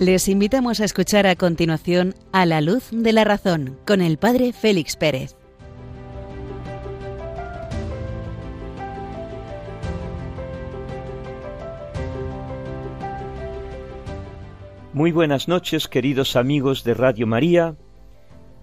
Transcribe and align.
Les 0.00 0.28
invitamos 0.28 0.80
a 0.80 0.86
escuchar 0.86 1.26
a 1.26 1.36
continuación 1.36 2.14
A 2.32 2.46
la 2.46 2.62
luz 2.62 2.88
de 2.90 3.12
la 3.12 3.22
razón 3.22 3.76
con 3.86 4.00
el 4.00 4.16
Padre 4.16 4.54
Félix 4.54 4.96
Pérez. 4.96 5.36
Muy 14.94 15.12
buenas 15.12 15.48
noches, 15.48 15.86
queridos 15.86 16.34
amigos 16.34 16.82
de 16.82 16.94
Radio 16.94 17.26
María. 17.26 17.76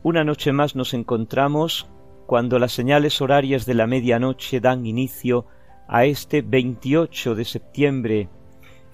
Una 0.02 0.24
noche 0.24 0.52
más 0.54 0.76
nos 0.76 0.96
encontramos 0.96 1.88
cuando 2.26 2.58
las 2.58 2.72
señales 2.72 3.22
horarias 3.22 3.68
de 3.68 3.76
la 3.76 3.86
medianoche 3.86 4.60
dan 4.60 4.88
inicio 4.88 5.46
a 5.88 6.06
este 6.06 6.42
28 6.42 7.36
de 7.36 7.46
septiembre, 7.46 8.30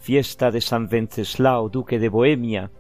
fiesta 0.04 0.52
de 0.52 0.60
San 0.60 0.90
Venceslao, 0.90 1.70
duque 1.70 1.98
de 1.98 2.10
Bohemia, 2.10 2.72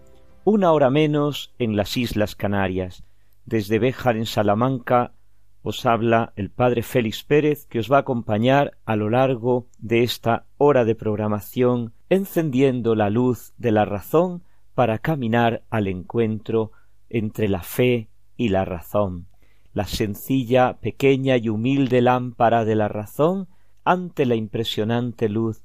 una 0.43 0.73
hora 0.73 0.89
menos 0.89 1.53
en 1.57 1.77
las 1.77 1.95
Islas 1.95 2.35
Canarias. 2.35 3.05
Desde 3.45 3.79
Béjar 3.79 4.17
en 4.17 4.25
Salamanca 4.25 5.13
os 5.61 5.85
habla 5.85 6.33
el 6.35 6.49
padre 6.51 6.83
Félix 6.83 7.23
Pérez 7.23 7.65
que 7.67 7.79
os 7.79 7.89
va 7.89 7.95
a 7.95 7.99
acompañar 8.01 8.77
a 8.83 8.97
lo 8.97 9.09
largo 9.09 9.67
de 9.77 10.03
esta 10.03 10.47
hora 10.57 10.83
de 10.83 10.95
programación 10.95 11.93
encendiendo 12.09 12.93
la 12.93 13.09
luz 13.09 13.53
de 13.57 13.71
la 13.71 13.85
razón 13.85 14.43
para 14.75 14.99
caminar 14.99 15.63
al 15.69 15.87
encuentro 15.87 16.73
entre 17.07 17.47
la 17.47 17.63
fe 17.63 18.09
y 18.35 18.49
la 18.49 18.65
razón, 18.65 19.27
la 19.71 19.87
sencilla, 19.87 20.77
pequeña 20.81 21.37
y 21.37 21.47
humilde 21.47 22.01
lámpara 22.01 22.65
de 22.65 22.75
la 22.75 22.89
razón 22.89 23.47
ante 23.85 24.25
la 24.25 24.35
impresionante 24.35 25.29
luz 25.29 25.63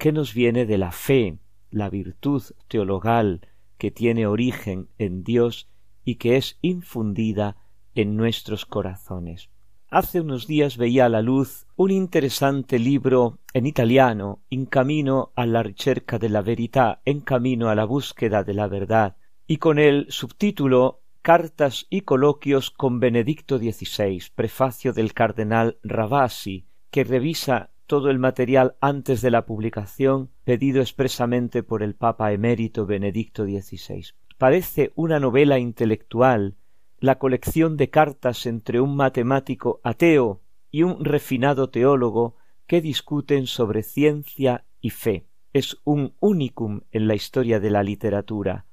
que 0.00 0.12
nos 0.12 0.32
viene 0.32 0.64
de 0.64 0.78
la 0.78 0.92
fe, 0.92 1.36
la 1.70 1.90
virtud 1.90 2.42
teologal 2.68 3.42
que 3.76 3.90
tiene 3.90 4.26
origen 4.26 4.88
en 4.96 5.22
Dios 5.22 5.68
y 6.06 6.14
que 6.14 6.38
es 6.38 6.58
infundida 6.62 7.58
en 7.94 8.16
nuestros 8.16 8.64
corazones. 8.64 9.50
Hace 9.90 10.22
unos 10.22 10.46
días 10.46 10.78
veía 10.78 11.04
a 11.04 11.10
la 11.10 11.20
luz 11.20 11.66
un 11.76 11.90
interesante 11.90 12.78
libro 12.78 13.40
en 13.52 13.66
italiano, 13.66 14.40
In 14.48 14.64
camino 14.64 15.32
alla 15.34 15.62
ricerca 15.62 16.18
della 16.18 16.40
verità, 16.40 17.02
en 17.04 17.20
camino 17.20 17.68
a 17.68 17.74
la 17.74 17.84
búsqueda 17.84 18.42
de 18.42 18.54
la 18.54 18.68
verdad, 18.68 19.18
y 19.46 19.58
con 19.58 19.78
el 19.78 20.06
subtítulo 20.08 21.02
Cartas 21.20 21.86
y 21.90 22.00
coloquios 22.00 22.70
con 22.70 23.00
Benedicto 23.00 23.58
XVI, 23.58 24.22
prefacio 24.34 24.94
del 24.94 25.12
cardenal 25.12 25.78
Ravasi, 25.82 26.64
que 26.90 27.04
revisa 27.04 27.69
todo 27.90 28.08
el 28.08 28.20
material 28.20 28.76
antes 28.80 29.20
de 29.20 29.32
la 29.32 29.46
publicación 29.46 30.30
pedido 30.44 30.80
expresamente 30.80 31.64
por 31.64 31.82
el 31.82 31.96
Papa 31.96 32.32
emérito 32.32 32.86
Benedicto 32.86 33.44
XVI. 33.44 34.12
Parece 34.38 34.92
una 34.94 35.18
novela 35.18 35.58
intelectual 35.58 36.54
la 37.00 37.18
colección 37.18 37.76
de 37.76 37.90
cartas 37.90 38.46
entre 38.46 38.80
un 38.80 38.94
matemático 38.94 39.80
ateo 39.82 40.40
y 40.70 40.84
un 40.84 41.04
refinado 41.04 41.70
teólogo 41.70 42.36
que 42.68 42.80
discuten 42.80 43.48
sobre 43.48 43.82
ciencia 43.82 44.64
y 44.80 44.90
fe. 44.90 45.26
Es 45.52 45.76
un 45.82 46.14
unicum 46.20 46.82
en 46.92 47.08
la 47.08 47.16
historia 47.16 47.58
de 47.58 47.70
la 47.70 47.82
literatura, 47.82 48.66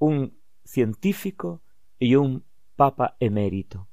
un 0.00 0.36
científico 0.64 1.62
y 2.00 2.16
un 2.16 2.42
papa 2.74 3.16
emérito. 3.20 3.86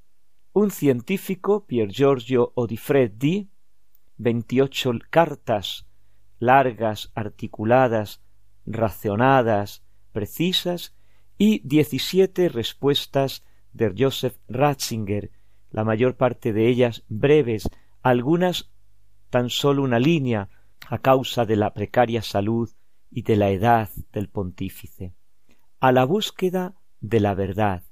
Un 0.53 0.71
científico, 0.71 1.67
Pier 1.67 1.89
Giorgio 1.89 2.51
Odifreddi, 2.55 3.50
veintiocho 4.21 4.91
cartas 5.09 5.87
largas, 6.41 7.11
articuladas, 7.13 8.21
racionadas, 8.65 9.83
precisas, 10.11 10.95
y 11.37 11.61
diecisiete 11.63 12.49
respuestas 12.49 13.43
de 13.73 13.93
Joseph 13.97 14.37
Ratzinger, 14.47 15.31
la 15.69 15.83
mayor 15.83 16.17
parte 16.17 16.51
de 16.51 16.67
ellas 16.67 17.03
breves, 17.07 17.69
algunas 18.01 18.71
tan 19.29 19.49
solo 19.49 19.83
una 19.83 19.99
línea 19.99 20.49
a 20.87 20.97
causa 20.97 21.45
de 21.45 21.55
la 21.55 21.73
precaria 21.73 22.21
salud 22.21 22.69
y 23.09 23.21
de 23.21 23.35
la 23.37 23.49
edad 23.49 23.89
del 24.11 24.27
pontífice. 24.27 25.13
A 25.79 25.91
la 25.91 26.05
búsqueda 26.05 26.75
de 26.99 27.19
la 27.19 27.33
verdad. 27.33 27.83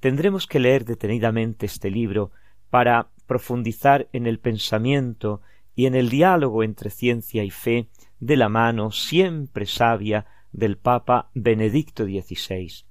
Tendremos 0.00 0.46
que 0.46 0.60
leer 0.60 0.84
detenidamente 0.84 1.66
este 1.66 1.90
libro 1.90 2.30
para 2.70 3.10
profundizar 3.26 4.08
en 4.12 4.26
el 4.26 4.38
pensamiento 4.38 5.42
y 5.78 5.86
en 5.86 5.94
el 5.94 6.08
diálogo 6.08 6.64
entre 6.64 6.90
ciencia 6.90 7.44
y 7.44 7.50
fe 7.50 7.88
de 8.18 8.36
la 8.36 8.48
mano 8.48 8.90
siempre 8.90 9.64
sabia 9.64 10.26
del 10.50 10.76
Papa 10.76 11.30
Benedicto 11.34 12.04
XVI 12.04 12.88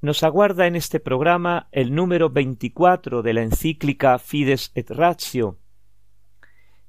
nos 0.00 0.22
aguarda 0.22 0.66
en 0.66 0.76
este 0.76 0.98
programa 0.98 1.68
el 1.72 1.94
número 1.94 2.30
veinticuatro 2.30 3.22
de 3.22 3.34
la 3.34 3.42
encíclica 3.42 4.18
Fides 4.18 4.72
et 4.74 4.90
Ratio, 4.90 5.58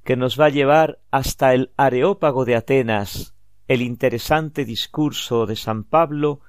que 0.03 0.15
nos 0.15 0.39
va 0.39 0.45
a 0.45 0.49
llevar 0.49 0.99
hasta 1.11 1.53
el 1.53 1.71
Areópago 1.77 2.45
de 2.45 2.55
Atenas, 2.55 3.35
el 3.67 3.81
interesante 3.81 4.65
discurso 4.65 5.45
de 5.45 5.55
San 5.55 5.83
Pablo, 5.83 6.39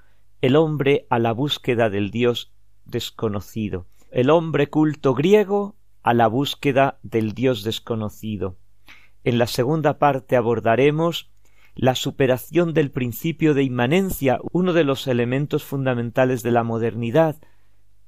el 0.41 0.57
hombre 0.57 1.07
a 1.11 1.19
la 1.19 1.33
búsqueda 1.33 1.91
del 1.91 2.11
Dios 2.11 2.53
desconocido, 2.85 3.87
el 4.11 4.31
hombre 4.31 4.69
culto 4.69 5.15
griego 5.15 5.77
a 6.03 6.15
la 6.15 6.27
búsqueda 6.27 6.99
del 7.03 7.33
Dios 7.33 7.63
desconocido. 7.65 8.57
En 9.25 9.39
la 9.39 9.47
segunda 9.47 9.99
parte 9.99 10.37
abordaremos 10.37 11.31
la 11.75 11.95
superación 11.95 12.75
del 12.75 12.91
principio 12.91 13.55
de 13.55 13.63
inmanencia, 13.63 14.41
uno 14.53 14.73
de 14.73 14.85
los 14.85 15.07
elementos 15.07 15.65
fundamentales 15.65 16.43
de 16.43 16.51
la 16.51 16.65
modernidad. 16.65 17.37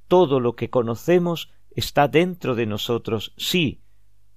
Todo 0.07 0.39
lo 0.39 0.55
que 0.55 0.69
conocemos 0.69 1.51
está 1.71 2.07
dentro 2.07 2.55
de 2.55 2.65
nosotros, 2.65 3.33
sí, 3.37 3.81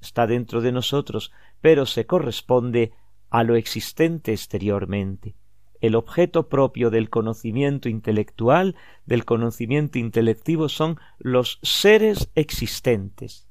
está 0.01 0.27
dentro 0.27 0.61
de 0.61 0.73
nosotros, 0.73 1.33
pero 1.61 1.85
se 1.85 2.07
corresponde 2.07 2.93
a 3.31 3.43
lo 3.43 3.57
existente 3.57 4.33
exteriormente. 4.33 5.35
El 5.81 5.95
objeto 5.95 6.49
propio 6.49 6.91
del 6.91 7.11
conocimiento 7.11 7.89
intelectual, 7.89 8.75
del 9.07 9.25
conocimiento 9.25 9.99
intelectivo, 9.99 10.69
son 10.69 10.99
los 11.19 11.61
seres 11.63 12.31
existentes, 12.35 13.48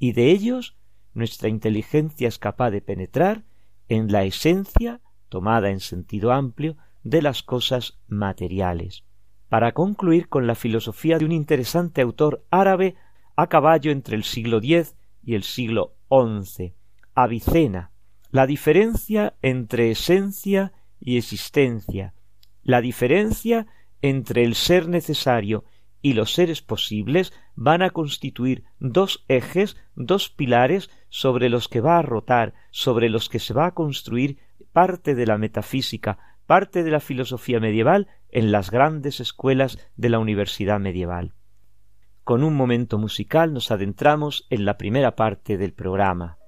y 0.00 0.12
de 0.12 0.32
ellos 0.32 0.76
nuestra 1.14 1.48
inteligencia 1.48 2.26
es 2.26 2.38
capaz 2.38 2.70
de 2.70 2.80
penetrar 2.80 3.44
en 3.88 4.10
la 4.10 4.24
esencia, 4.24 5.00
tomada 5.28 5.70
en 5.70 5.78
sentido 5.78 6.32
amplio, 6.32 6.76
de 7.04 7.22
las 7.22 7.42
cosas 7.42 7.98
materiales, 8.08 9.04
para 9.48 9.72
concluir 9.72 10.28
con 10.28 10.46
la 10.46 10.54
filosofía 10.54 11.18
de 11.18 11.24
un 11.26 11.32
interesante 11.32 12.00
autor 12.00 12.44
árabe 12.50 12.96
a 13.36 13.48
caballo 13.48 13.92
entre 13.92 14.16
el 14.16 14.24
siglo 14.24 14.58
X 14.58 14.96
y 15.22 15.34
el 15.34 15.42
siglo 15.42 15.94
XI, 16.08 16.74
Avicena, 17.14 17.90
la 18.30 18.46
diferencia 18.46 19.34
entre 19.42 19.90
esencia 19.90 20.72
y 20.98 21.18
existencia, 21.18 22.14
la 22.62 22.80
diferencia 22.80 23.66
entre 24.02 24.44
el 24.44 24.54
ser 24.54 24.88
necesario 24.88 25.64
y 26.02 26.14
los 26.14 26.32
seres 26.32 26.62
posibles 26.62 27.32
van 27.54 27.82
a 27.82 27.90
constituir 27.90 28.64
dos 28.78 29.24
ejes, 29.28 29.76
dos 29.94 30.30
pilares 30.30 30.90
sobre 31.08 31.48
los 31.48 31.68
que 31.68 31.80
va 31.80 31.98
a 31.98 32.02
rotar, 32.02 32.54
sobre 32.70 33.08
los 33.08 33.28
que 33.28 33.38
se 33.38 33.54
va 33.54 33.66
a 33.66 33.74
construir 33.74 34.38
parte 34.72 35.14
de 35.14 35.26
la 35.26 35.38
metafísica, 35.38 36.18
parte 36.46 36.82
de 36.82 36.90
la 36.90 37.00
filosofía 37.00 37.60
medieval 37.60 38.08
en 38.30 38.50
las 38.52 38.70
grandes 38.70 39.20
escuelas 39.20 39.78
de 39.96 40.08
la 40.08 40.18
universidad 40.18 40.80
medieval. 40.80 41.34
Con 42.24 42.44
un 42.44 42.54
momento 42.54 42.98
musical 42.98 43.52
nos 43.52 43.70
adentramos 43.70 44.46
en 44.50 44.64
la 44.64 44.78
primera 44.78 45.16
parte 45.16 45.58
del 45.58 45.72
programa. 45.72 46.39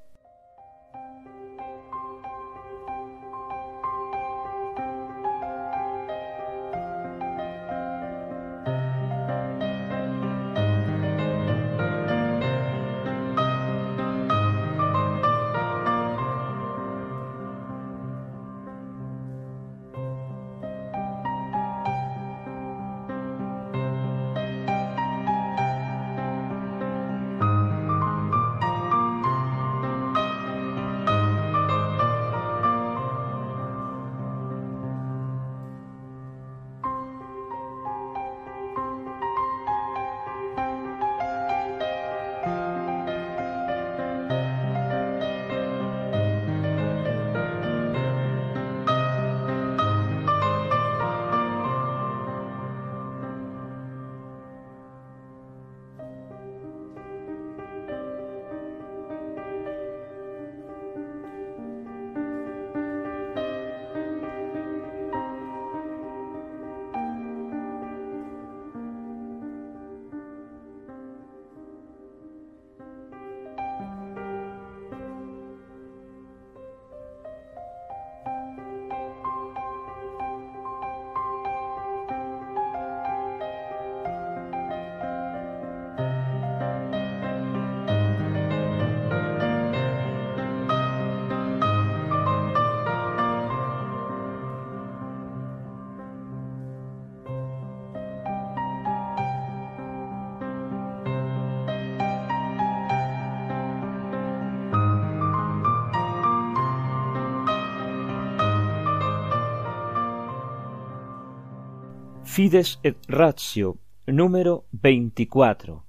Fides 112.35 112.81
et 112.83 112.97
Ratio, 113.09 113.77
número 114.07 114.65
24. 114.73 115.85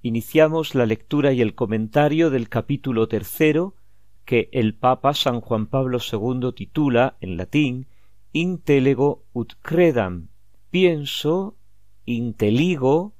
Iniciamos 0.00 0.74
la 0.74 0.86
lectura 0.86 1.34
y 1.34 1.42
el 1.42 1.54
comentario 1.54 2.30
del 2.30 2.48
capítulo 2.48 3.06
tercero 3.06 3.74
que 4.24 4.48
el 4.52 4.74
Papa 4.74 5.12
San 5.12 5.42
Juan 5.42 5.66
Pablo 5.66 5.98
II 5.98 6.52
titula 6.54 7.18
en 7.20 7.36
latín 7.36 7.86
Intellego 8.32 9.26
ut 9.34 9.56
credam. 9.60 10.28
Pienso, 10.70 11.58
inteligo 12.06 13.12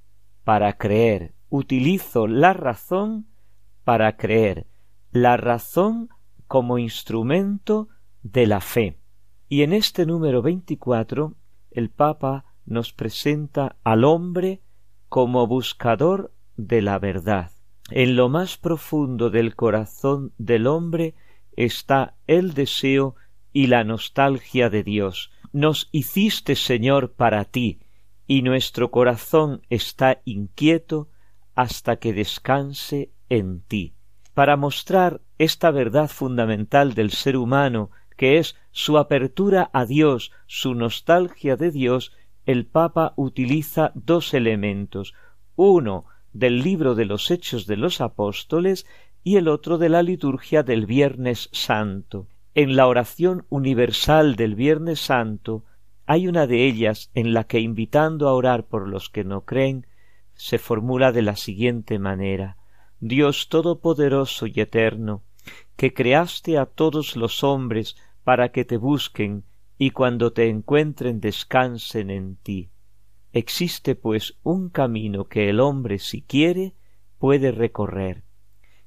para 0.43 0.79
creer. 0.79 1.35
Utilizo 1.51 2.27
la 2.27 2.55
razón 2.55 3.27
para 3.85 4.17
creer. 4.17 4.67
La 5.12 5.37
razón 5.37 6.09
como 6.47 6.79
instrumento 6.79 7.91
de 8.23 8.47
la 8.47 8.62
fe. 8.62 8.97
Y 9.51 9.65
en 9.65 9.75
este 9.75 10.06
número 10.06 10.41
24 10.41 11.35
el 11.79 11.91
Papa 11.91 12.45
nos 12.67 12.93
presenta 12.93 13.77
al 13.85 14.05
hombre 14.05 14.61
como 15.09 15.47
buscador 15.47 16.33
de 16.57 16.83
la 16.83 16.99
verdad. 16.99 17.53
En 17.91 18.17
lo 18.17 18.29
más 18.29 18.57
profundo 18.57 19.31
del 19.31 19.55
corazón 19.55 20.33
del 20.39 20.67
hombre 20.67 21.15
está 21.57 22.17
el 22.27 22.53
deseo 22.53 23.15
y 23.53 23.69
la 23.69 23.85
nostalgia 23.85 24.69
de 24.71 24.83
Dios. 24.83 25.31
Nos 25.53 25.89
hiciste, 25.93 26.57
Señor, 26.57 27.13
para 27.13 27.45
ti, 27.45 27.81
y 28.27 28.43
nuestro 28.43 28.91
corazón 28.91 29.63
está 29.71 30.21
inquieto 30.25 31.09
hasta 31.55 31.97
que 31.97 32.13
descanse 32.13 33.13
en 33.29 33.63
ti. 33.63 33.95
Para 34.35 34.57
mostrar 34.57 35.23
esta 35.39 35.71
verdad 35.71 36.09
fundamental 36.09 36.95
del 36.95 37.11
ser 37.13 37.37
humano, 37.37 37.91
que 38.17 38.39
es 38.39 38.57
su 38.79 38.97
apertura 38.97 39.71
a 39.73 39.87
Dios, 39.87 40.31
su 40.47 40.73
nostalgia 40.73 41.57
de 41.57 41.73
Dios, 41.73 42.13
el 42.47 42.65
Papa 42.65 43.13
utiliza 43.17 43.91
dos 43.97 44.35
elementos, 44.35 45.15
uno 45.57 46.05
del 46.33 46.63
libro 46.63 46.95
de 46.95 47.05
los 47.05 47.33
Hechos 47.33 47.67
de 47.67 47.77
los 47.77 48.01
Apóstoles 48.01 48.87
y 49.25 49.35
el 49.35 49.49
otro 49.49 49.79
de 49.79 49.89
la 49.89 50.05
liturgia 50.05 50.63
del 50.63 50.87
Viernes 50.87 51.49
Santo. 51.51 52.29
En 52.55 52.77
la 52.77 52.87
oración 52.87 53.47
universal 53.49 54.37
del 54.37 54.55
Viernes 54.55 55.01
Santo 55.01 55.65
hay 56.07 56.29
una 56.29 56.47
de 56.47 56.65
ellas 56.65 57.11
en 57.15 57.35
la 57.35 57.43
que 57.43 57.59
invitando 57.59 58.29
a 58.29 58.35
orar 58.35 58.67
por 58.69 58.87
los 58.87 59.11
que 59.11 59.25
no 59.25 59.41
creen, 59.41 59.89
se 60.35 60.59
formula 60.59 61.11
de 61.11 61.23
la 61.23 61.35
siguiente 61.35 61.99
manera 61.99 62.59
Dios 63.01 63.49
Todopoderoso 63.49 64.47
y 64.47 64.61
Eterno, 64.61 65.25
que 65.75 65.93
creaste 65.93 66.59
a 66.59 66.67
todos 66.67 67.17
los 67.17 67.43
hombres 67.43 67.97
para 68.29 68.51
que 68.51 68.67
te 68.67 68.77
busquen 68.77 69.45
y 69.79 69.93
cuando 69.93 70.35
te 70.35 70.51
encuentren 70.51 71.19
descansen 71.19 72.11
en 72.11 72.37
ti. 72.37 72.69
Existe 73.33 73.95
pues 73.95 74.37
un 74.43 74.69
camino 74.69 75.29
que 75.29 75.49
el 75.49 75.61
hombre 75.61 75.99
si 75.99 76.21
quiere 76.21 76.75
puede 77.17 77.53
recorrer, 77.53 78.25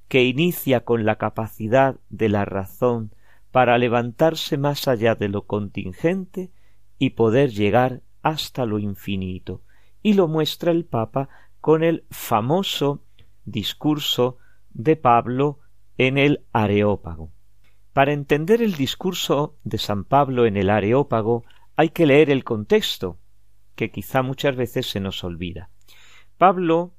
que 0.08 0.26
inicia 0.26 0.82
con 0.82 1.06
la 1.06 1.16
capacidad 1.16 2.00
de 2.10 2.30
la 2.30 2.46
razón 2.46 3.16
para 3.50 3.80
levantarse 3.80 4.60
más 4.60 4.88
allá 4.88 5.16
de 5.16 5.28
lo 5.28 5.48
contingente 5.48 6.52
y 7.00 7.10
poder 7.10 7.50
llegar 7.50 8.04
hasta 8.22 8.68
lo 8.68 8.78
infinito, 8.78 9.64
y 10.04 10.14
lo 10.14 10.28
muestra 10.28 10.72
el 10.72 10.86
Papa 10.86 11.30
con 11.62 11.84
el 11.84 12.06
famoso 12.12 13.06
discurso 13.46 14.38
de 14.70 14.98
Pablo 14.98 15.62
en 15.98 16.20
el 16.20 16.46
Areópago. 16.54 17.32
Para 17.94 18.14
entender 18.14 18.62
el 18.62 18.76
discurso 18.76 19.58
de 19.64 19.78
San 19.78 20.06
Pablo 20.06 20.46
en 20.46 20.56
el 20.56 20.70
Areópago 20.70 21.44
hay 21.76 21.90
que 21.90 22.06
leer 22.06 22.30
el 22.30 22.44
contexto, 22.44 23.19
que 23.76 23.92
quizá 23.92 24.21
muchas 24.21 24.56
veces 24.56 24.90
se 24.90 25.02
nos 25.02 25.24
olvida. 25.24 25.69
Pablo 26.38 26.94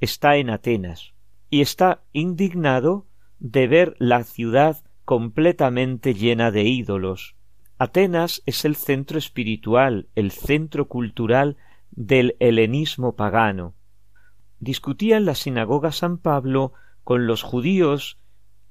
está 0.00 0.36
en 0.36 0.50
Atenas 0.50 1.14
y 1.50 1.62
está 1.62 2.04
indignado 2.12 3.06
de 3.40 3.66
ver 3.66 3.96
la 3.98 4.22
ciudad 4.22 4.84
completamente 5.04 6.14
llena 6.14 6.52
de 6.52 6.62
ídolos. 6.62 7.34
Atenas 7.78 8.42
es 8.46 8.64
el 8.64 8.76
centro 8.76 9.18
espiritual, 9.18 10.08
el 10.14 10.30
centro 10.30 10.86
cultural 10.86 11.56
del 11.90 12.36
helenismo 12.38 13.16
pagano. 13.16 13.74
Discutía 14.60 15.16
en 15.16 15.24
la 15.24 15.34
sinagoga 15.34 15.90
San 15.90 16.18
Pablo 16.18 16.72
con 17.02 17.26
los 17.26 17.42
judíos 17.42 18.19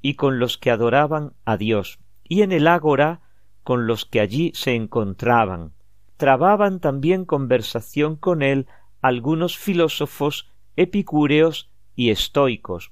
y 0.02 0.16
con 0.16 0.40
los 0.40 0.58
que 0.58 0.72
adoraban 0.72 1.34
a 1.46 1.58
Dios, 1.58 2.00
y 2.24 2.42
en 2.42 2.52
el 2.52 2.68
ágora 2.68 3.22
con 3.64 3.88
los 3.88 4.06
que 4.06 4.20
allí 4.20 4.52
se 4.56 4.76
encontraban. 4.76 5.74
Trababan 6.18 6.80
también 6.80 7.26
conversación 7.26 8.16
con 8.16 8.42
él 8.42 8.68
algunos 9.02 9.58
filósofos 9.58 10.50
epicúreos 10.76 11.72
y 11.96 12.10
estoicos. 12.10 12.92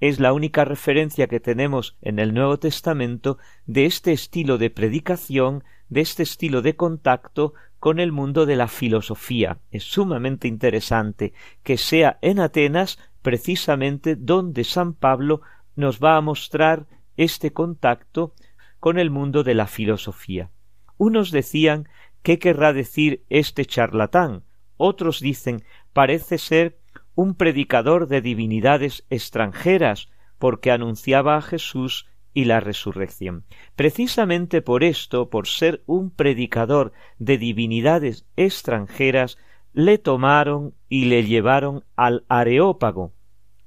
Es 0.00 0.18
la 0.18 0.32
única 0.32 0.64
referencia 0.64 1.26
que 1.26 1.40
tenemos 1.40 1.96
en 2.00 2.18
el 2.18 2.32
Nuevo 2.32 2.58
Testamento 2.58 3.38
de 3.66 3.86
este 3.86 4.12
estilo 4.12 4.56
de 4.56 4.70
predicación, 4.70 5.62
de 5.88 6.00
este 6.00 6.22
estilo 6.22 6.62
de 6.62 6.74
contacto 6.76 7.52
con 7.78 7.98
el 7.98 8.12
mundo 8.12 8.46
de 8.46 8.56
la 8.56 8.68
filosofía. 8.68 9.58
Es 9.70 9.84
sumamente 9.84 10.48
interesante 10.48 11.32
que 11.62 11.76
sea 11.76 12.18
en 12.22 12.40
Atenas 12.40 12.98
precisamente 13.22 14.16
donde 14.16 14.64
San 14.64 14.94
Pablo 14.94 15.42
nos 15.76 16.00
va 16.00 16.16
a 16.16 16.20
mostrar 16.20 16.86
este 17.16 17.52
contacto 17.52 18.34
con 18.78 18.98
el 18.98 19.10
mundo 19.10 19.42
de 19.42 19.54
la 19.54 19.66
filosofía. 19.66 20.50
Unos 20.96 21.30
decían 21.30 21.88
¿qué 22.22 22.38
querrá 22.38 22.72
decir 22.72 23.24
este 23.28 23.64
charlatán? 23.64 24.44
Otros 24.76 25.20
dicen 25.20 25.64
parece 25.92 26.38
ser 26.38 26.78
un 27.14 27.34
predicador 27.34 28.08
de 28.08 28.20
divinidades 28.20 29.04
extranjeras 29.10 30.08
porque 30.38 30.70
anunciaba 30.70 31.36
a 31.36 31.42
Jesús 31.42 32.06
y 32.32 32.44
la 32.44 32.60
resurrección. 32.60 33.44
Precisamente 33.76 34.62
por 34.62 34.84
esto, 34.84 35.28
por 35.28 35.46
ser 35.46 35.82
un 35.86 36.10
predicador 36.10 36.92
de 37.18 37.38
divinidades 37.38 38.26
extranjeras, 38.36 39.36
le 39.72 39.98
tomaron 39.98 40.74
y 40.88 41.06
le 41.06 41.24
llevaron 41.24 41.84
al 41.96 42.24
Areópago, 42.28 43.12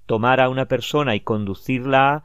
tomar 0.05 0.39
a 0.41 0.49
una 0.49 0.67
persona 0.67 1.15
y 1.15 1.21
conducirla 1.21 2.23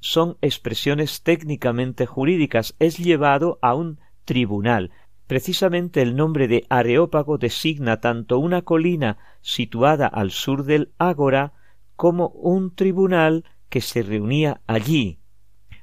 son 0.00 0.38
expresiones 0.40 1.22
técnicamente 1.22 2.06
jurídicas, 2.06 2.74
es 2.78 2.98
llevado 2.98 3.58
a 3.62 3.74
un 3.74 4.00
tribunal. 4.24 4.90
Precisamente 5.26 6.02
el 6.02 6.16
nombre 6.16 6.48
de 6.48 6.66
Areópago 6.70 7.38
designa 7.38 8.00
tanto 8.00 8.38
una 8.38 8.62
colina 8.62 9.18
situada 9.42 10.06
al 10.06 10.30
sur 10.30 10.64
del 10.64 10.92
Ágora 10.98 11.52
como 11.96 12.28
un 12.28 12.74
tribunal 12.74 13.44
que 13.68 13.80
se 13.80 14.02
reunía 14.02 14.62
allí. 14.66 15.20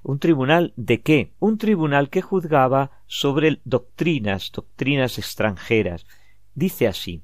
¿Un 0.04 0.20
tribunal 0.20 0.74
de 0.76 1.02
qué? 1.02 1.34
Un 1.40 1.58
tribunal 1.58 2.10
que 2.10 2.22
juzgaba 2.22 3.04
sobre 3.06 3.62
doctrinas, 3.66 4.52
doctrinas 4.52 5.18
extranjeras. 5.18 6.06
Dice 6.54 6.88
así 6.88 7.24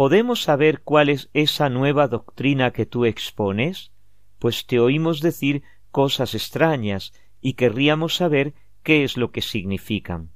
¿Podemos 0.00 0.42
saber 0.42 0.80
cuál 0.80 1.10
es 1.10 1.28
esa 1.34 1.68
nueva 1.68 2.08
doctrina 2.08 2.70
que 2.70 2.86
tú 2.86 3.04
expones? 3.04 3.92
Pues 4.38 4.66
te 4.66 4.80
oímos 4.80 5.20
decir 5.20 5.62
cosas 5.90 6.34
extrañas 6.34 7.12
y 7.42 7.52
querríamos 7.52 8.14
saber 8.14 8.54
qué 8.82 9.04
es 9.04 9.18
lo 9.18 9.30
que 9.30 9.42
significan. 9.42 10.30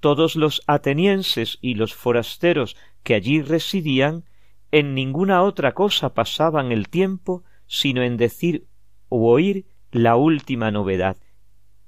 Todos 0.00 0.34
los 0.34 0.60
atenienses 0.66 1.58
y 1.60 1.74
los 1.74 1.94
forasteros 1.94 2.76
que 3.04 3.14
allí 3.14 3.42
residían 3.42 4.24
en 4.72 4.94
ninguna 4.94 5.44
otra 5.44 5.72
cosa 5.72 6.12
pasaban 6.12 6.72
el 6.72 6.88
tiempo 6.88 7.44
sino 7.68 8.02
en 8.02 8.16
decir 8.16 8.66
o 9.08 9.30
oír 9.30 9.66
la 9.92 10.16
última 10.16 10.72
novedad. 10.72 11.16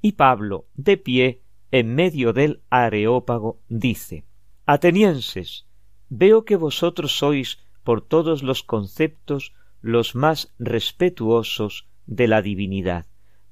Y 0.00 0.12
Pablo, 0.12 0.68
de 0.74 0.98
pie, 0.98 1.42
en 1.72 1.96
medio 1.96 2.32
del 2.32 2.62
areópago, 2.70 3.58
dice 3.68 4.24
Atenienses, 4.66 5.67
veo 6.08 6.44
que 6.44 6.56
vosotros 6.56 7.16
sois 7.18 7.58
por 7.84 8.02
todos 8.02 8.42
los 8.42 8.62
conceptos 8.62 9.54
los 9.80 10.14
más 10.14 10.52
respetuosos 10.58 11.88
de 12.06 12.28
la 12.28 12.42
divinidad, 12.42 13.06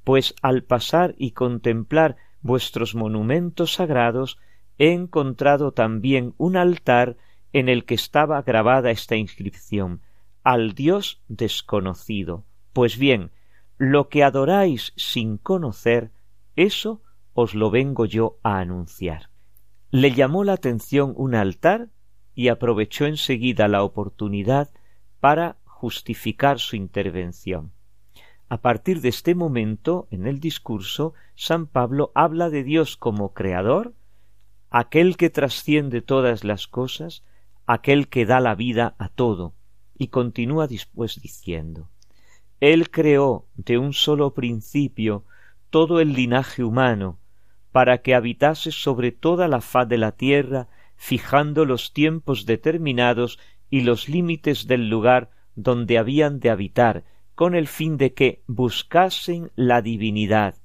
pues 0.04 0.34
al 0.42 0.64
pasar 0.64 1.14
y 1.18 1.32
contemplar 1.32 2.16
vuestros 2.40 2.94
monumentos 2.94 3.75
sagrados 3.75 4.38
he 4.78 4.92
encontrado 4.92 5.72
también 5.72 6.34
un 6.36 6.56
altar 6.56 7.16
en 7.52 7.68
el 7.68 7.84
que 7.84 7.94
estaba 7.94 8.42
grabada 8.42 8.90
esta 8.90 9.16
inscripción 9.16 10.02
al 10.42 10.75
Dios 10.75 11.22
desconocido. 11.26 12.44
Pues 12.72 12.98
bien, 12.98 13.32
lo 13.78 14.08
que 14.08 14.22
adoráis 14.22 14.92
sin 14.96 15.38
conocer, 15.38 16.12
eso 16.54 17.02
os 17.32 17.54
lo 17.54 17.70
vengo 17.70 18.04
yo 18.04 18.38
a 18.42 18.58
anunciar. 18.58 19.30
Le 19.90 20.12
llamó 20.12 20.44
la 20.44 20.52
atención 20.52 21.14
un 21.16 21.34
altar 21.34 21.88
y 22.37 22.49
aprovechó 22.49 23.07
enseguida 23.07 23.66
la 23.66 23.83
oportunidad 23.83 24.69
para 25.19 25.57
justificar 25.64 26.61
su 26.61 26.76
intervención. 26.76 27.73
A 28.49 28.59
partir 28.61 29.00
de 29.00 29.09
este 29.09 29.35
momento, 29.35 30.07
en 30.11 30.26
el 30.26 30.38
discurso, 30.38 31.14
San 31.35 31.66
Pablo 31.66 32.12
habla 32.14 32.50
de 32.50 32.62
Dios 32.62 32.97
como 32.97 33.33
creador, 33.33 33.95
aquel 34.71 35.16
que 35.16 35.31
trasciende 35.31 36.02
todas 36.02 36.45
las 36.45 36.69
cosas, 36.69 37.25
aquel 37.66 38.07
que 38.09 38.26
da 38.26 38.38
la 38.38 38.55
vida 38.55 38.95
a 38.99 39.09
todo. 39.09 39.55
Y 39.99 40.09
continúa 40.09 40.66
después 40.69 41.21
diciendo 41.21 41.88
Él 42.61 42.90
creó 42.90 43.47
de 43.57 43.78
un 43.78 43.95
solo 43.95 44.35
principio 44.35 45.25
todo 45.71 46.00
el 46.00 46.12
linaje 46.12 46.62
humano, 46.62 47.19
para 47.73 47.99
que 47.99 48.14
habitase 48.14 48.73
sobre 48.73 49.11
toda 49.11 49.49
la 49.49 49.62
faz 49.62 49.88
de 49.88 49.99
la 49.99 50.12
tierra, 50.12 50.69
fijando 50.97 51.65
los 51.65 51.93
tiempos 51.93 52.47
determinados 52.47 53.38
y 53.71 53.83
los 53.83 54.09
límites 54.09 54.67
del 54.67 54.88
lugar 54.88 55.31
donde 55.55 55.99
habían 55.99 56.41
de 56.41 56.50
habitar, 56.50 57.05
con 57.35 57.55
el 57.55 57.67
fin 57.67 57.97
de 57.97 58.15
que 58.15 58.43
buscasen 58.47 59.50
la 59.57 59.83
divinidad, 59.83 60.57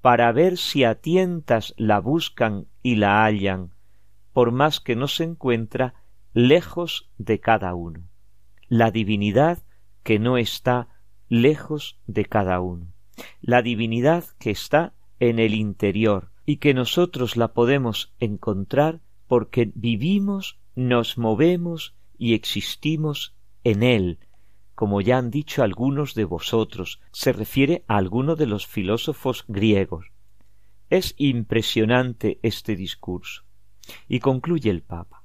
para 0.00 0.30
ver 0.32 0.56
si 0.56 0.84
a 0.84 0.96
tientas 0.96 1.74
la 1.76 2.00
buscan 2.00 2.66
y 2.82 2.96
la 2.96 3.24
hallan, 3.24 3.74
por 4.32 4.52
más 4.52 4.80
que 4.80 4.96
no 4.96 5.08
se 5.08 5.24
encuentra 5.24 5.94
lejos 6.32 7.10
de 7.16 7.40
cada 7.40 7.74
uno. 7.74 8.08
La 8.68 8.90
divinidad 8.90 9.62
que 10.02 10.18
no 10.18 10.36
está 10.36 10.88
lejos 11.28 11.98
de 12.06 12.26
cada 12.26 12.60
uno. 12.60 12.92
La 13.40 13.62
divinidad 13.62 14.24
que 14.38 14.50
está 14.50 14.92
en 15.18 15.38
el 15.38 15.54
interior 15.54 16.30
y 16.44 16.58
que 16.58 16.74
nosotros 16.74 17.36
la 17.36 17.54
podemos 17.54 18.14
encontrar 18.20 19.00
porque 19.26 19.70
vivimos, 19.74 20.58
nos 20.74 21.18
movemos 21.18 21.94
y 22.18 22.34
existimos 22.34 23.34
en 23.64 23.82
él, 23.82 24.18
como 24.74 25.00
ya 25.00 25.18
han 25.18 25.30
dicho 25.30 25.62
algunos 25.62 26.14
de 26.14 26.24
vosotros, 26.24 27.00
se 27.10 27.32
refiere 27.32 27.84
a 27.88 27.96
alguno 27.96 28.36
de 28.36 28.46
los 28.46 28.66
filósofos 28.66 29.44
griegos. 29.48 30.06
Es 30.90 31.14
impresionante 31.16 32.38
este 32.42 32.76
discurso. 32.76 33.44
Y 34.06 34.20
concluye 34.20 34.70
el 34.70 34.82
Papa. 34.82 35.24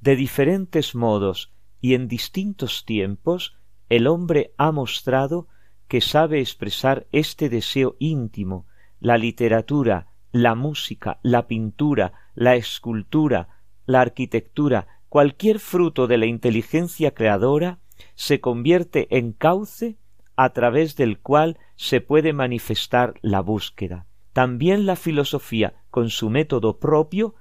De 0.00 0.16
diferentes 0.16 0.94
modos 0.94 1.52
y 1.80 1.94
en 1.94 2.08
distintos 2.08 2.84
tiempos, 2.84 3.56
el 3.88 4.06
hombre 4.06 4.52
ha 4.58 4.70
mostrado 4.70 5.48
que 5.88 6.00
sabe 6.00 6.40
expresar 6.40 7.06
este 7.10 7.48
deseo 7.48 7.96
íntimo, 7.98 8.66
la 9.00 9.16
literatura, 9.16 10.09
la 10.32 10.54
música, 10.54 11.18
la 11.22 11.46
pintura, 11.46 12.12
la 12.34 12.56
escultura, 12.56 13.48
la 13.86 14.00
arquitectura, 14.00 14.86
cualquier 15.08 15.58
fruto 15.58 16.06
de 16.06 16.18
la 16.18 16.26
inteligencia 16.26 17.12
creadora, 17.12 17.78
se 18.14 18.40
convierte 18.40 19.08
en 19.16 19.32
cauce 19.32 19.96
a 20.36 20.50
través 20.52 20.96
del 20.96 21.18
cual 21.18 21.58
se 21.76 22.00
puede 22.00 22.32
manifestar 22.32 23.14
la 23.20 23.40
búsqueda. 23.40 24.06
También 24.32 24.86
la 24.86 24.96
filosofía, 24.96 25.74
con 25.90 26.08
su 26.08 26.30
método 26.30 26.78
propio, 26.78 27.34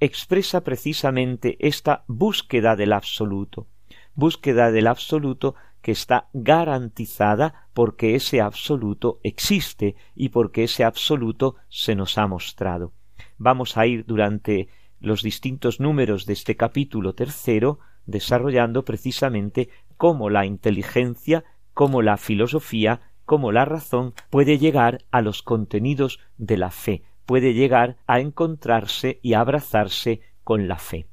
expresa 0.00 0.62
precisamente 0.62 1.56
esta 1.60 2.04
búsqueda 2.06 2.76
del 2.76 2.92
absoluto, 2.92 3.66
búsqueda 4.14 4.70
del 4.70 4.86
absoluto 4.86 5.54
que 5.84 5.92
está 5.92 6.30
garantizada 6.32 7.68
porque 7.74 8.14
ese 8.14 8.40
absoluto 8.40 9.20
existe 9.22 9.96
y 10.16 10.30
porque 10.30 10.64
ese 10.64 10.82
absoluto 10.82 11.56
se 11.68 11.94
nos 11.94 12.16
ha 12.16 12.26
mostrado. 12.26 12.94
Vamos 13.36 13.76
a 13.76 13.86
ir 13.86 14.06
durante 14.06 14.68
los 14.98 15.22
distintos 15.22 15.80
números 15.80 16.24
de 16.24 16.32
este 16.32 16.56
capítulo 16.56 17.14
tercero 17.14 17.80
desarrollando 18.06 18.86
precisamente 18.86 19.68
cómo 19.98 20.30
la 20.30 20.46
inteligencia, 20.46 21.44
cómo 21.74 22.00
la 22.00 22.16
filosofía, 22.16 23.02
cómo 23.26 23.52
la 23.52 23.66
razón 23.66 24.14
puede 24.30 24.56
llegar 24.56 25.04
a 25.10 25.20
los 25.20 25.42
contenidos 25.42 26.18
de 26.38 26.56
la 26.56 26.70
fe, 26.70 27.02
puede 27.26 27.52
llegar 27.52 27.98
a 28.06 28.20
encontrarse 28.20 29.20
y 29.20 29.34
a 29.34 29.40
abrazarse 29.40 30.22
con 30.44 30.66
la 30.66 30.78
fe. 30.78 31.08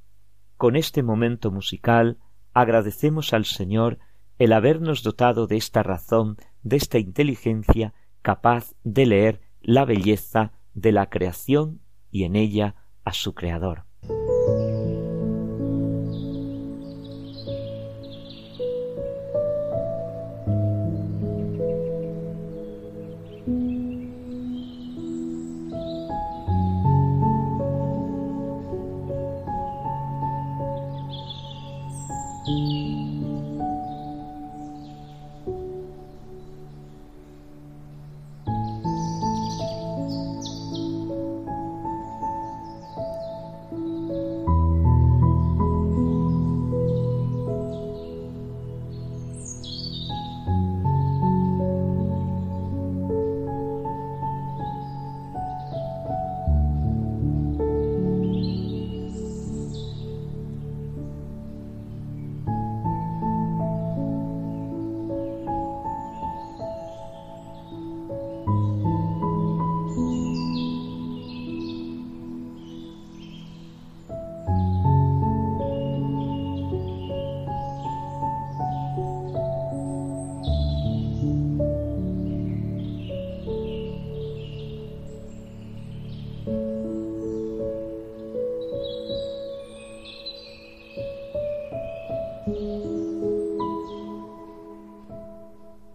Con 0.56 0.78
este 0.78 1.04
momento 1.04 1.52
musical 1.52 2.20
agradecemos 2.54 3.34
al 3.34 3.44
Señor 3.44 4.00
el 4.42 4.54
habernos 4.54 5.04
dotado 5.04 5.46
de 5.46 5.56
esta 5.56 5.84
razón, 5.84 6.36
de 6.64 6.76
esta 6.76 6.98
inteligencia 6.98 7.94
capaz 8.24 8.74
de 8.84 9.06
leer 9.06 9.42
la 9.62 9.86
belleza 9.86 10.54
de 10.74 10.92
la 10.92 11.12
creación 11.12 11.82
y 12.10 12.24
en 12.24 12.36
ella 12.36 12.74
a 13.04 13.14
su 13.14 13.36
Creador. 13.36 13.84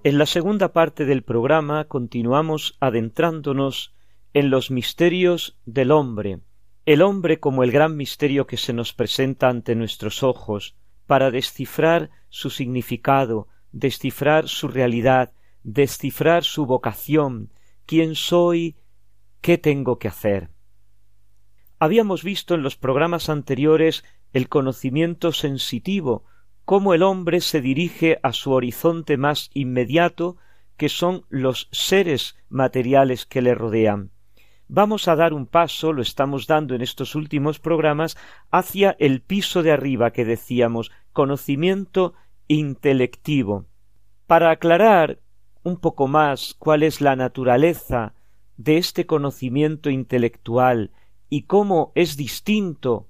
En 0.06 0.18
la 0.18 0.26
segunda 0.26 0.72
parte 0.72 1.04
del 1.04 1.24
programa 1.24 1.86
continuamos 1.86 2.76
adentrándonos 2.78 3.92
en 4.34 4.50
los 4.50 4.70
misterios 4.70 5.58
del 5.66 5.90
hombre, 5.90 6.38
el 6.84 7.02
hombre 7.02 7.40
como 7.40 7.64
el 7.64 7.72
gran 7.72 7.96
misterio 7.96 8.46
que 8.46 8.56
se 8.56 8.72
nos 8.72 8.92
presenta 8.92 9.48
ante 9.48 9.74
nuestros 9.74 10.22
ojos, 10.22 10.76
para 11.08 11.32
descifrar 11.32 12.10
su 12.28 12.50
significado, 12.50 13.48
descifrar 13.72 14.46
su 14.46 14.68
realidad, 14.68 15.32
descifrar 15.64 16.44
su 16.44 16.66
vocación, 16.66 17.50
quién 17.84 18.14
soy, 18.14 18.76
qué 19.40 19.58
tengo 19.58 19.98
que 19.98 20.06
hacer. 20.06 20.50
Habíamos 21.80 22.22
visto 22.22 22.54
en 22.54 22.62
los 22.62 22.76
programas 22.76 23.28
anteriores 23.28 24.04
el 24.32 24.48
conocimiento 24.48 25.32
sensitivo, 25.32 26.22
cómo 26.66 26.94
el 26.94 27.04
hombre 27.04 27.40
se 27.40 27.60
dirige 27.60 28.18
a 28.24 28.32
su 28.32 28.50
horizonte 28.50 29.16
más 29.16 29.50
inmediato, 29.54 30.36
que 30.76 30.88
son 30.88 31.24
los 31.30 31.68
seres 31.70 32.36
materiales 32.50 33.24
que 33.24 33.40
le 33.40 33.54
rodean. 33.54 34.10
Vamos 34.66 35.06
a 35.06 35.14
dar 35.14 35.32
un 35.32 35.46
paso, 35.46 35.92
lo 35.92 36.02
estamos 36.02 36.48
dando 36.48 36.74
en 36.74 36.82
estos 36.82 37.14
últimos 37.14 37.60
programas, 37.60 38.18
hacia 38.50 38.96
el 38.98 39.22
piso 39.22 39.62
de 39.62 39.70
arriba 39.70 40.10
que 40.10 40.24
decíamos, 40.24 40.90
conocimiento 41.12 42.14
intelectivo. 42.48 43.66
Para 44.26 44.50
aclarar 44.50 45.20
un 45.62 45.76
poco 45.76 46.08
más 46.08 46.56
cuál 46.58 46.82
es 46.82 47.00
la 47.00 47.14
naturaleza 47.14 48.14
de 48.56 48.78
este 48.78 49.06
conocimiento 49.06 49.88
intelectual 49.88 50.90
y 51.30 51.42
cómo 51.42 51.92
es 51.94 52.16
distinto 52.16 53.06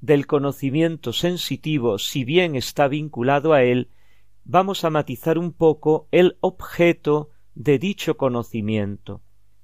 del 0.00 0.26
conocimiento 0.26 1.12
sensitivo, 1.12 1.98
si 1.98 2.24
bien 2.24 2.54
está 2.54 2.88
vinculado 2.88 3.52
a 3.52 3.62
él, 3.62 3.90
vamos 4.44 4.84
a 4.84 4.90
matizar 4.90 5.38
un 5.38 5.52
poco 5.52 6.08
el 6.10 6.38
objeto 6.40 7.30
de 7.54 7.78
dicho 7.78 8.16
conocimiento. 8.16 9.22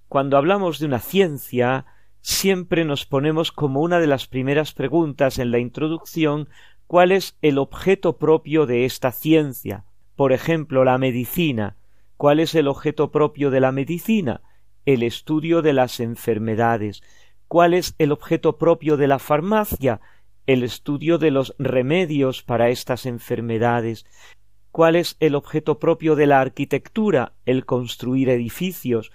Cuando 0.09 0.37
hablamos 0.37 0.79
de 0.79 0.87
una 0.87 0.99
ciencia, 0.99 1.87
siempre 2.21 2.85
nos 2.85 3.07
ponemos 3.07 3.53
como 3.53 3.81
una 3.81 4.01
de 4.01 4.07
las 4.07 4.27
primeras 4.27 4.73
preguntas 4.73 5.39
en 5.39 5.51
la 5.51 5.59
introducción 5.59 6.49
cuál 6.87 7.13
es 7.13 7.37
el 7.43 7.59
objeto 7.59 8.19
propio 8.19 8.67
de 8.67 8.85
esta 8.85 9.13
ciencia. 9.13 9.85
Por 10.17 10.33
ejemplo, 10.33 10.85
la 10.85 10.99
medicina. 10.99 11.77
¿Cuál 12.17 12.41
es 12.41 12.55
el 12.55 12.69
objeto 12.69 13.11
propio 13.11 13.51
de 13.51 13.61
la 13.61 13.73
medicina? 13.73 14.43
El 14.87 15.03
estudio 15.03 15.63
de 15.63 15.73
las 15.73 15.99
enfermedades. 16.01 17.03
¿Cuál 17.49 17.75
es 17.75 17.95
el 17.99 18.13
objeto 18.13 18.59
propio 18.59 18.97
de 18.97 19.09
la 19.09 19.19
farmacia? 19.19 20.01
El 20.47 20.63
estudio 20.63 21.19
de 21.19 21.31
los 21.31 21.55
remedios 21.59 22.43
para 22.43 22.69
estas 22.69 23.07
enfermedades. 23.07 24.05
¿Cuál 24.71 24.97
es 24.97 25.17
el 25.21 25.35
objeto 25.35 25.79
propio 25.79 26.17
de 26.17 26.27
la 26.27 26.41
arquitectura? 26.41 27.33
El 27.47 27.65
construir 27.65 28.29
edificios. 28.29 29.11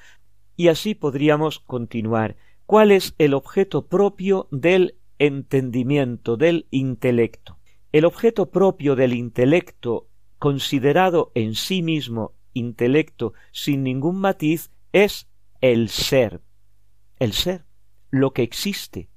Y 0.56 0.70
así 0.70 0.96
podríamos 0.96 1.60
continuar. 1.60 2.36
¿Cuál 2.66 2.92
es 2.92 3.14
el 3.18 3.34
objeto 3.34 3.88
propio 3.88 4.48
del 4.52 4.96
entendimiento, 5.20 6.38
del 6.38 6.68
intelecto? 6.72 7.60
El 7.92 8.06
objeto 8.06 8.52
propio 8.52 8.96
del 8.96 9.14
intelecto, 9.14 10.08
considerado 10.38 11.32
en 11.36 11.56
sí 11.56 11.82
mismo 11.82 12.34
intelecto 12.54 13.34
sin 13.52 13.84
ningún 13.84 14.20
matiz, 14.20 14.72
es 14.94 15.28
el 15.62 15.90
ser. 15.90 16.42
El 17.20 17.34
ser, 17.34 17.66
lo 18.10 18.34
que 18.34 18.44
existe. 18.44 19.10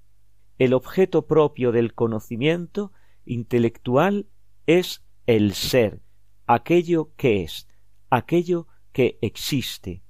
El 0.63 0.75
objeto 0.75 1.27
propio 1.27 1.73
del 1.73 1.93
conocimiento 1.93 2.93
intelectual 3.27 4.29
es 4.69 5.03
el 5.27 5.55
ser, 5.55 6.03
aquello 6.47 7.11
que 7.17 7.43
es, 7.43 7.67
aquello 8.11 8.69
que 8.93 9.19
existe. 9.23 10.03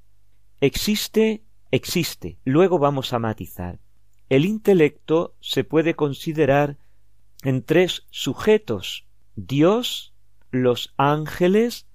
Existe, 0.60 1.42
existe. 1.70 2.38
Luego 2.44 2.78
vamos 2.78 3.14
a 3.14 3.18
matizar. 3.18 3.80
El 4.28 4.44
intelecto 4.44 5.36
se 5.40 5.64
puede 5.64 5.96
considerar 5.96 6.76
en 7.42 7.62
tres 7.62 8.04
sujetos 8.10 9.06
Dios, 9.36 10.12
los 10.50 10.92
ángeles 10.98 11.86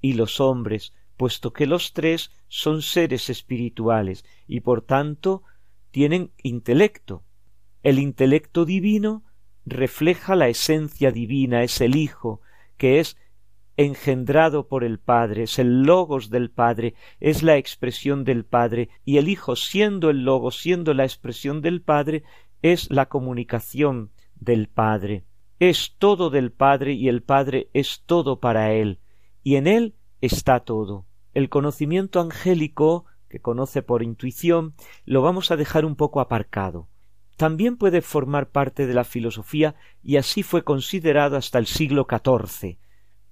y 0.00 0.12
los 0.12 0.38
hombres, 0.38 0.92
puesto 1.16 1.52
que 1.52 1.66
los 1.66 1.92
tres 1.92 2.30
son 2.46 2.82
seres 2.82 3.30
espirituales 3.30 4.24
y 4.46 4.60
por 4.60 4.82
tanto 4.82 5.42
tienen 5.90 6.30
intelecto. 6.44 7.25
El 7.86 8.00
intelecto 8.00 8.64
divino 8.64 9.22
refleja 9.64 10.34
la 10.34 10.48
esencia 10.48 11.12
divina, 11.12 11.62
es 11.62 11.80
el 11.80 11.94
Hijo, 11.94 12.40
que 12.76 12.98
es 12.98 13.16
engendrado 13.76 14.66
por 14.66 14.82
el 14.82 14.98
Padre, 14.98 15.44
es 15.44 15.60
el 15.60 15.84
logos 15.84 16.28
del 16.28 16.50
Padre, 16.50 16.96
es 17.20 17.44
la 17.44 17.58
expresión 17.58 18.24
del 18.24 18.44
Padre, 18.44 18.88
y 19.04 19.18
el 19.18 19.28
Hijo, 19.28 19.54
siendo 19.54 20.10
el 20.10 20.24
logos, 20.24 20.60
siendo 20.60 20.94
la 20.94 21.04
expresión 21.04 21.62
del 21.62 21.80
Padre, 21.80 22.24
es 22.60 22.90
la 22.90 23.06
comunicación 23.06 24.10
del 24.34 24.66
Padre. 24.66 25.22
Es 25.60 25.94
todo 25.96 26.28
del 26.30 26.50
Padre 26.50 26.94
y 26.94 27.06
el 27.06 27.22
Padre 27.22 27.70
es 27.72 28.02
todo 28.04 28.40
para 28.40 28.72
él, 28.72 28.98
y 29.44 29.54
en 29.54 29.68
él 29.68 29.94
está 30.20 30.58
todo. 30.58 31.06
El 31.34 31.48
conocimiento 31.50 32.18
angélico, 32.18 33.04
que 33.28 33.38
conoce 33.38 33.80
por 33.82 34.02
intuición, 34.02 34.74
lo 35.04 35.22
vamos 35.22 35.52
a 35.52 35.56
dejar 35.56 35.84
un 35.84 35.94
poco 35.94 36.18
aparcado. 36.18 36.88
También 37.36 37.76
puede 37.76 38.00
formar 38.00 38.48
parte 38.50 38.86
de 38.86 38.94
la 38.94 39.04
filosofía 39.04 39.74
y 40.02 40.16
así 40.16 40.42
fue 40.42 40.64
considerado 40.64 41.36
hasta 41.36 41.58
el 41.58 41.66
siglo 41.66 42.06
XIV. 42.08 42.78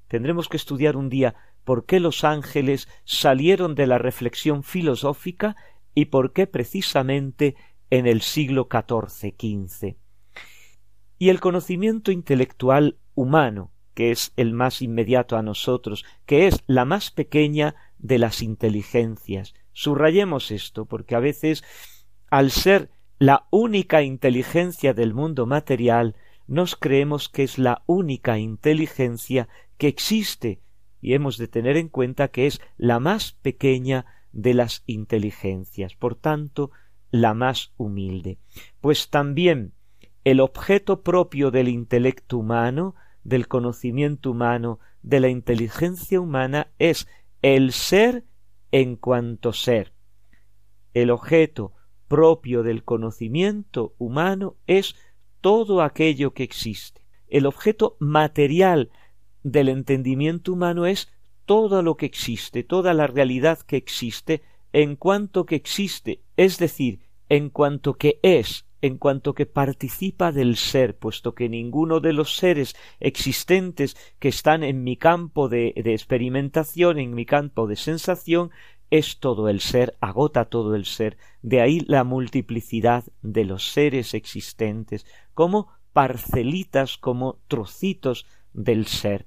Tendremos 0.08 0.48
que 0.48 0.56
estudiar 0.56 0.96
un 0.96 1.08
día 1.08 1.34
por 1.64 1.86
qué 1.86 2.00
los 2.00 2.24
ángeles 2.24 2.88
salieron 3.04 3.74
de 3.74 3.86
la 3.86 3.98
reflexión 3.98 4.62
filosófica 4.62 5.56
y 5.94 6.06
por 6.06 6.32
qué 6.32 6.46
precisamente 6.46 7.56
en 7.90 8.06
el 8.06 8.20
siglo 8.20 8.68
XIV 8.70 9.34
XV 9.38 9.96
y 11.18 11.28
el 11.28 11.40
conocimiento 11.40 12.12
intelectual 12.12 12.98
humano, 13.14 13.72
que 13.94 14.10
es 14.10 14.32
el 14.36 14.52
más 14.52 14.82
inmediato 14.82 15.36
a 15.36 15.42
nosotros, 15.42 16.04
que 16.26 16.46
es 16.46 16.62
la 16.66 16.84
más 16.84 17.10
pequeña 17.10 17.76
de 17.98 18.18
las 18.18 18.42
inteligencias. 18.42 19.54
Subrayemos 19.72 20.50
esto, 20.50 20.84
porque 20.84 21.14
a 21.14 21.20
veces, 21.20 21.64
al 22.28 22.50
ser 22.50 22.90
la 23.18 23.46
única 23.50 24.02
inteligencia 24.02 24.94
del 24.94 25.14
mundo 25.14 25.46
material, 25.46 26.16
nos 26.46 26.76
creemos 26.76 27.28
que 27.28 27.42
es 27.42 27.58
la 27.58 27.82
única 27.86 28.38
inteligencia 28.38 29.48
que 29.78 29.88
existe, 29.88 30.60
y 31.00 31.14
hemos 31.14 31.36
de 31.38 31.48
tener 31.48 31.76
en 31.76 31.88
cuenta 31.88 32.28
que 32.28 32.46
es 32.46 32.60
la 32.76 32.98
más 33.00 33.32
pequeña 33.32 34.06
de 34.32 34.54
las 34.54 34.82
inteligencias, 34.86 35.94
por 35.94 36.16
tanto, 36.16 36.70
la 37.10 37.34
más 37.34 37.72
humilde. 37.76 38.38
Pues 38.80 39.10
también 39.10 39.72
el 40.24 40.40
objeto 40.40 41.02
propio 41.02 41.50
del 41.50 41.68
intelecto 41.68 42.38
humano, 42.38 42.94
del 43.22 43.46
conocimiento 43.46 44.30
humano, 44.30 44.80
de 45.02 45.20
la 45.20 45.28
inteligencia 45.28 46.20
humana 46.20 46.68
es 46.78 47.06
el 47.42 47.72
ser 47.72 48.24
en 48.72 48.96
cuanto 48.96 49.52
ser. 49.52 49.92
El 50.94 51.10
objeto 51.10 51.74
propio 52.08 52.62
del 52.62 52.84
conocimiento 52.84 53.94
humano 53.98 54.56
es 54.66 54.96
todo 55.40 55.82
aquello 55.82 56.32
que 56.32 56.42
existe. 56.42 57.06
El 57.28 57.46
objeto 57.46 57.96
material 57.98 58.90
del 59.42 59.68
entendimiento 59.68 60.52
humano 60.52 60.86
es 60.86 61.08
todo 61.44 61.82
lo 61.82 61.96
que 61.96 62.06
existe, 62.06 62.62
toda 62.62 62.94
la 62.94 63.06
realidad 63.06 63.58
que 63.60 63.76
existe 63.76 64.42
en 64.72 64.96
cuanto 64.96 65.46
que 65.46 65.54
existe, 65.54 66.22
es 66.36 66.58
decir, 66.58 67.00
en 67.28 67.50
cuanto 67.50 67.94
que 67.94 68.18
es, 68.22 68.66
en 68.80 68.98
cuanto 68.98 69.34
que 69.34 69.46
participa 69.46 70.32
del 70.32 70.56
ser, 70.56 70.96
puesto 70.96 71.34
que 71.34 71.48
ninguno 71.48 72.00
de 72.00 72.12
los 72.12 72.36
seres 72.36 72.74
existentes 73.00 73.96
que 74.18 74.28
están 74.28 74.62
en 74.62 74.84
mi 74.84 74.96
campo 74.96 75.48
de, 75.48 75.72
de, 75.76 75.92
experimentación, 75.92 76.98
en 76.98 77.14
mi 77.14 77.24
campo 77.24 77.66
de 77.66 77.76
sensación, 77.76 78.50
es 78.94 79.18
todo 79.18 79.48
el 79.48 79.60
ser, 79.60 79.96
agota 80.00 80.44
todo 80.44 80.76
el 80.76 80.84
ser, 80.84 81.18
de 81.42 81.60
ahí 81.60 81.80
la 81.80 82.04
multiplicidad 82.04 83.02
de 83.22 83.44
los 83.44 83.72
seres 83.72 84.14
existentes, 84.14 85.04
como 85.34 85.66
parcelitas, 85.92 86.96
como 86.96 87.40
trocitos 87.48 88.24
del 88.52 88.86
ser. 88.86 89.26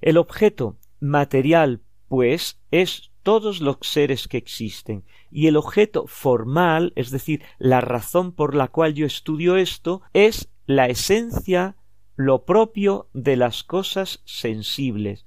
El 0.00 0.16
objeto 0.16 0.78
material, 0.98 1.80
pues, 2.08 2.60
es 2.72 3.12
todos 3.22 3.60
los 3.60 3.76
seres 3.82 4.26
que 4.26 4.36
existen, 4.36 5.04
y 5.30 5.46
el 5.46 5.56
objeto 5.56 6.08
formal, 6.08 6.92
es 6.96 7.12
decir, 7.12 7.44
la 7.58 7.80
razón 7.80 8.32
por 8.32 8.56
la 8.56 8.66
cual 8.66 8.94
yo 8.94 9.06
estudio 9.06 9.54
esto, 9.56 10.02
es 10.12 10.50
la 10.66 10.86
esencia, 10.86 11.76
lo 12.16 12.44
propio 12.44 13.10
de 13.12 13.36
las 13.36 13.62
cosas 13.62 14.22
sensibles, 14.24 15.24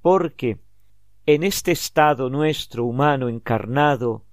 porque 0.00 0.58
en 1.26 1.42
este 1.42 1.72
estado 1.72 2.30
nuestro 2.30 2.84
humano 2.84 3.28
encarnado, 3.28 4.24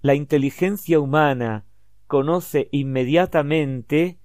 la 0.00 0.14
inteligencia 0.14 0.98
humana 0.98 1.66
conoce 2.06 2.68
inmediatamente 2.72 4.18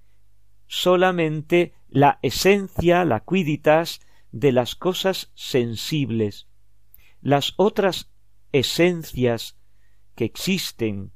solamente 0.66 1.74
la 1.88 2.18
esencia, 2.22 3.04
la 3.04 3.20
quiditas, 3.20 4.00
de 4.32 4.50
las 4.50 4.74
cosas 4.74 5.30
sensibles, 5.34 6.48
las 7.20 7.54
otras 7.56 8.10
esencias 8.50 9.56
que 10.16 10.24
existen, 10.24 11.12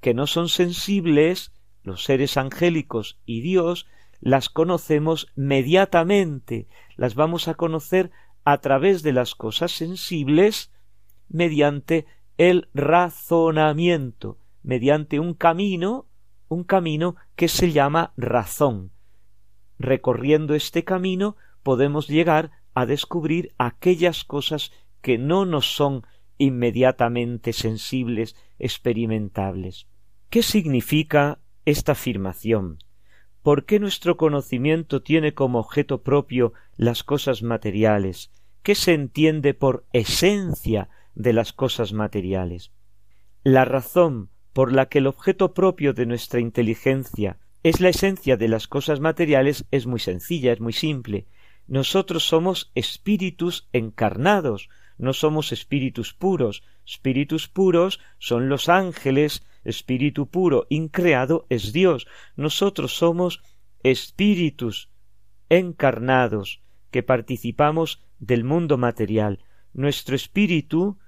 que 0.00 0.14
no 0.14 0.28
son 0.28 0.48
sensibles, 0.48 1.52
los 1.82 2.04
seres 2.04 2.36
angélicos 2.36 3.18
y 3.24 3.40
Dios, 3.40 3.86
las 4.20 4.48
conocemos 4.48 5.32
mediatamente, 5.34 6.68
las 6.96 7.14
vamos 7.14 7.48
a 7.48 7.54
conocer 7.54 8.12
a 8.44 8.58
través 8.58 9.02
de 9.02 9.12
las 9.12 9.34
cosas 9.34 9.72
sensibles 9.72 10.70
mediante 11.28 12.06
el 12.36 12.68
razonamiento, 12.74 14.38
mediante 14.62 15.20
un 15.20 15.34
camino, 15.34 16.06
un 16.48 16.64
camino 16.64 17.16
que 17.36 17.48
se 17.48 17.72
llama 17.72 18.12
razón. 18.16 18.90
Recorriendo 19.78 20.54
este 20.54 20.84
camino 20.84 21.36
podemos 21.62 22.08
llegar 22.08 22.50
a 22.74 22.86
descubrir 22.86 23.54
aquellas 23.58 24.24
cosas 24.24 24.72
que 25.00 25.18
no 25.18 25.44
nos 25.44 25.74
son 25.74 26.04
inmediatamente 26.38 27.52
sensibles, 27.52 28.36
experimentables. 28.58 29.86
¿Qué 30.30 30.42
significa 30.42 31.38
esta 31.64 31.92
afirmación? 31.92 32.78
¿Por 33.44 33.66
qué 33.66 33.78
nuestro 33.78 34.16
conocimiento 34.16 35.02
tiene 35.02 35.34
como 35.34 35.58
objeto 35.58 36.02
propio 36.02 36.54
las 36.78 37.04
cosas 37.04 37.42
materiales? 37.42 38.30
¿Qué 38.62 38.74
se 38.74 38.94
entiende 38.94 39.52
por 39.52 39.84
esencia 39.92 40.88
de 41.14 41.34
las 41.34 41.52
cosas 41.52 41.92
materiales? 41.92 42.72
La 43.42 43.66
razón 43.66 44.30
por 44.54 44.72
la 44.72 44.86
que 44.86 44.96
el 44.96 45.06
objeto 45.06 45.52
propio 45.52 45.92
de 45.92 46.06
nuestra 46.06 46.40
inteligencia 46.40 47.36
es 47.62 47.82
la 47.82 47.90
esencia 47.90 48.38
de 48.38 48.48
las 48.48 48.66
cosas 48.66 49.00
materiales 49.00 49.66
es 49.70 49.86
muy 49.86 50.00
sencilla, 50.00 50.50
es 50.50 50.60
muy 50.62 50.72
simple. 50.72 51.26
Nosotros 51.66 52.24
somos 52.24 52.72
espíritus 52.74 53.68
encarnados, 53.74 54.70
no 54.96 55.12
somos 55.12 55.52
espíritus 55.52 56.14
puros. 56.14 56.62
Espíritus 56.86 57.48
puros 57.48 58.00
son 58.16 58.48
los 58.48 58.70
ángeles, 58.70 59.44
espíritu 59.64 60.28
puro 60.28 60.66
increado 60.68 61.46
es 61.48 61.72
Dios. 61.72 62.06
Nosotros 62.36 62.96
somos 62.96 63.42
espíritus 63.82 64.90
encarnados 65.48 66.62
que 66.90 67.02
participamos 67.02 68.02
del 68.18 68.44
mundo 68.44 68.78
material. 68.78 69.44
Nuestro 69.72 70.16
espíritu 70.16 70.98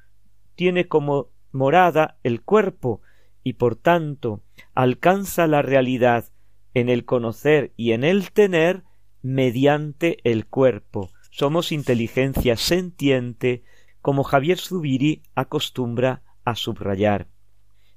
tiene 0.55 0.89
como 0.89 1.31
morada 1.53 2.19
el 2.23 2.43
cuerpo 2.43 3.01
y 3.43 3.55
por 3.55 3.77
tanto 3.77 4.43
alcanza 4.75 5.47
la 5.47 5.63
realidad 5.63 6.27
en 6.75 6.89
el 6.89 7.05
conocer 7.05 7.73
y 7.77 7.93
en 7.93 8.05
el 8.05 8.33
tener 8.33 8.85
mediante 9.23 10.19
el 10.25 10.47
cuerpo. 10.47 11.11
Somos 11.31 11.73
inteligencia 11.73 12.57
sentiente, 12.57 13.65
como 14.03 14.25
Javier 14.25 14.59
Zubiri 14.59 15.23
acostumbra 15.35 16.23
a 16.45 16.55
subrayar. 16.55 17.29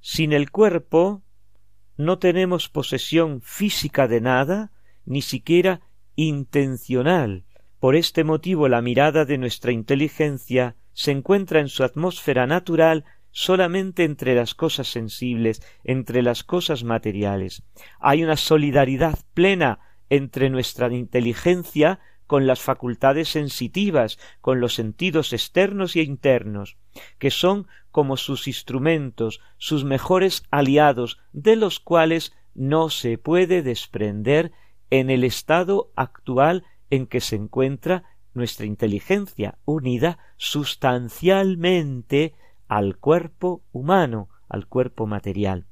Sin 0.02 0.34
el 0.34 0.52
cuerpo 0.52 1.24
no 1.98 2.20
tenemos 2.20 2.70
posesión 2.70 3.42
física 3.42 4.08
de 4.08 4.22
nada, 4.22 4.72
ni 5.06 5.22
siquiera 5.22 5.82
intencional. 6.16 7.44
Por 7.80 7.96
este 7.96 8.24
motivo 8.24 8.68
la 8.68 8.82
mirada 8.82 9.26
de 9.26 9.38
nuestra 9.38 9.72
inteligencia 9.72 10.76
se 10.94 11.12
encuentra 11.12 11.60
en 11.60 11.70
su 11.70 11.84
atmósfera 11.84 12.46
natural 12.48 13.06
solamente 13.32 14.04
entre 14.04 14.36
las 14.36 14.56
cosas 14.56 14.88
sensibles, 14.88 15.62
entre 15.84 16.22
las 16.22 16.44
cosas 16.44 16.84
materiales. 16.84 17.64
Hay 18.00 18.24
una 18.24 18.38
solidaridad 18.38 19.20
plena 19.34 19.80
entre 20.10 20.50
nuestra 20.50 20.92
inteligencia 20.92 22.00
con 22.30 22.46
las 22.46 22.62
facultades 22.62 23.30
sensitivas, 23.30 24.20
con 24.40 24.60
los 24.60 24.76
sentidos 24.76 25.34
externos 25.34 25.96
y 25.96 26.02
internos, 26.02 26.78
que 27.18 27.32
son 27.32 27.66
como 27.90 28.18
sus 28.18 28.48
instrumentos, 28.48 29.42
sus 29.58 29.84
mejores 29.84 30.44
aliados, 30.52 31.18
de 31.34 31.56
los 31.56 31.80
cuales 31.80 32.36
no 32.54 32.92
se 32.92 33.18
puede 33.18 33.64
desprender 33.64 34.52
en 34.92 35.10
el 35.10 35.24
estado 35.24 35.92
actual 35.96 36.66
en 36.92 37.08
que 37.08 37.20
se 37.20 37.36
encuentra 37.36 38.04
nuestra 38.36 38.68
inteligencia 38.68 39.58
unida 39.66 40.20
sustancialmente 40.38 42.36
al 42.68 42.98
cuerpo 42.98 43.64
humano, 43.72 44.30
al 44.48 44.68
cuerpo 44.68 45.08
material. 45.08 45.66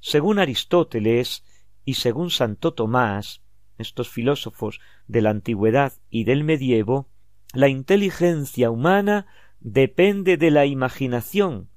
Según 0.00 0.40
Aristóteles 0.40 1.44
y 1.84 1.94
según 1.94 2.30
Santo 2.30 2.74
Tomás, 2.74 3.42
estos 3.80 4.08
filósofos 4.08 4.80
de 5.08 5.22
la 5.22 5.30
antigüedad 5.30 5.92
y 6.10 6.24
del 6.24 6.44
medievo, 6.44 7.08
la 7.52 7.68
inteligencia 7.68 8.70
humana 8.70 9.26
depende 9.60 10.36
de 10.36 10.50
la 10.50 10.66
imaginación, 10.66 11.68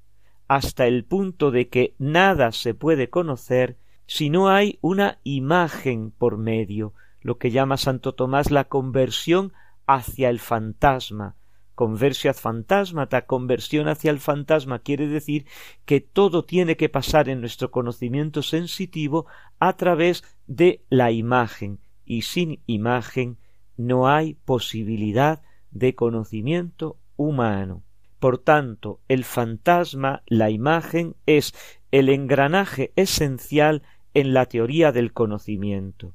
hasta 0.46 0.86
el 0.86 1.04
punto 1.04 1.50
de 1.50 1.68
que 1.68 1.94
nada 1.98 2.52
se 2.52 2.74
puede 2.74 3.10
conocer 3.10 3.78
si 4.06 4.30
no 4.30 4.48
hay 4.48 4.78
una 4.82 5.18
imagen 5.24 6.10
por 6.10 6.36
medio, 6.36 6.94
lo 7.20 7.38
que 7.38 7.50
llama 7.50 7.76
Santo 7.76 8.14
Tomás 8.14 8.50
la 8.50 8.64
conversión 8.64 9.52
hacia 9.86 10.28
el 10.28 10.40
fantasma. 10.40 11.36
Conversión 11.74 12.30
ad 12.30 12.36
fantasmata, 12.36 13.26
conversión 13.26 13.88
hacia 13.88 14.12
el 14.12 14.20
fantasma 14.20 14.78
quiere 14.78 15.08
decir 15.08 15.46
que 15.84 16.00
todo 16.00 16.44
tiene 16.44 16.76
que 16.76 16.88
pasar 16.88 17.28
en 17.28 17.40
nuestro 17.40 17.72
conocimiento 17.72 18.42
sensitivo 18.42 19.26
a 19.58 19.76
través 19.76 20.22
de 20.46 20.84
la 20.88 21.10
imagen, 21.10 21.80
y 22.04 22.22
sin 22.22 22.60
imagen 22.66 23.38
no 23.76 24.08
hay 24.08 24.34
posibilidad 24.34 25.42
de 25.70 25.94
conocimiento 25.94 26.98
humano. 27.16 27.82
Por 28.18 28.38
tanto, 28.38 29.00
el 29.08 29.24
fantasma, 29.24 30.22
la 30.26 30.50
imagen, 30.50 31.16
es 31.26 31.52
el 31.90 32.08
engranaje 32.08 32.92
esencial 32.96 33.82
en 34.14 34.32
la 34.32 34.46
teoría 34.46 34.92
del 34.92 35.12
conocimiento. 35.12 36.14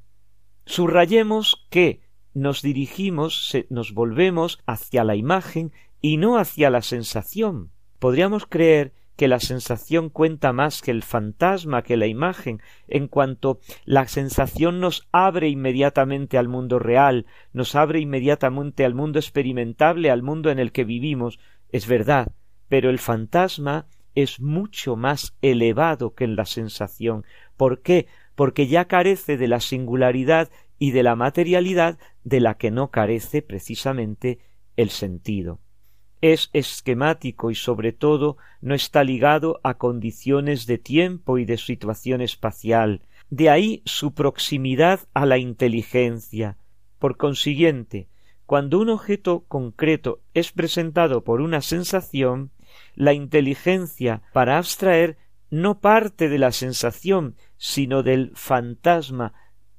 Subrayemos 0.66 1.66
que 1.70 2.00
nos 2.34 2.62
dirigimos, 2.62 3.56
nos 3.68 3.92
volvemos 3.92 4.60
hacia 4.66 5.04
la 5.04 5.16
imagen 5.16 5.72
y 6.00 6.16
no 6.16 6.38
hacia 6.38 6.70
la 6.70 6.82
sensación. 6.82 7.70
Podríamos 7.98 8.46
creer 8.46 8.92
que 9.20 9.28
la 9.28 9.38
sensación 9.38 10.08
cuenta 10.08 10.54
más 10.54 10.80
que 10.80 10.90
el 10.90 11.02
fantasma, 11.02 11.82
que 11.82 11.98
la 11.98 12.06
imagen, 12.06 12.62
en 12.88 13.06
cuanto 13.06 13.60
la 13.84 14.08
sensación 14.08 14.80
nos 14.80 15.08
abre 15.12 15.50
inmediatamente 15.50 16.38
al 16.38 16.48
mundo 16.48 16.78
real, 16.78 17.26
nos 17.52 17.74
abre 17.74 18.00
inmediatamente 18.00 18.82
al 18.82 18.94
mundo 18.94 19.18
experimentable, 19.18 20.10
al 20.10 20.22
mundo 20.22 20.50
en 20.50 20.58
el 20.58 20.72
que 20.72 20.84
vivimos. 20.84 21.38
Es 21.70 21.86
verdad, 21.86 22.32
pero 22.70 22.88
el 22.88 22.98
fantasma 22.98 23.88
es 24.14 24.40
mucho 24.40 24.96
más 24.96 25.36
elevado 25.42 26.14
que 26.14 26.26
la 26.26 26.46
sensación. 26.46 27.26
¿Por 27.58 27.82
qué? 27.82 28.06
Porque 28.34 28.68
ya 28.68 28.86
carece 28.86 29.36
de 29.36 29.48
la 29.48 29.60
singularidad 29.60 30.48
y 30.78 30.92
de 30.92 31.02
la 31.02 31.14
materialidad 31.14 31.98
de 32.24 32.40
la 32.40 32.54
que 32.54 32.70
no 32.70 32.90
carece 32.90 33.42
precisamente 33.42 34.38
el 34.78 34.88
sentido 34.88 35.60
es 36.20 36.50
esquemático 36.52 37.50
y 37.50 37.54
sobre 37.54 37.92
todo 37.92 38.36
no 38.60 38.74
está 38.74 39.04
ligado 39.04 39.60
a 39.62 39.74
condiciones 39.74 40.66
de 40.66 40.78
tiempo 40.78 41.38
y 41.38 41.44
de 41.44 41.56
situación 41.56 42.20
espacial. 42.20 43.02
De 43.30 43.48
ahí 43.48 43.82
su 43.84 44.12
proximidad 44.12 45.00
a 45.14 45.24
la 45.24 45.38
inteligencia. 45.38 46.56
Por 46.98 47.16
consiguiente, 47.16 48.08
cuando 48.46 48.80
un 48.80 48.88
objeto 48.88 49.44
concreto 49.46 50.20
es 50.34 50.52
presentado 50.52 51.22
por 51.22 51.40
una 51.40 51.60
sensación, 51.60 52.50
la 52.94 53.12
inteligencia 53.12 54.22
para 54.32 54.58
abstraer 54.58 55.16
no 55.50 55.80
parte 55.80 56.28
de 56.28 56.38
la 56.38 56.52
sensación, 56.52 57.36
sino 57.56 58.02
del 58.02 58.32
fantasma, 58.34 59.34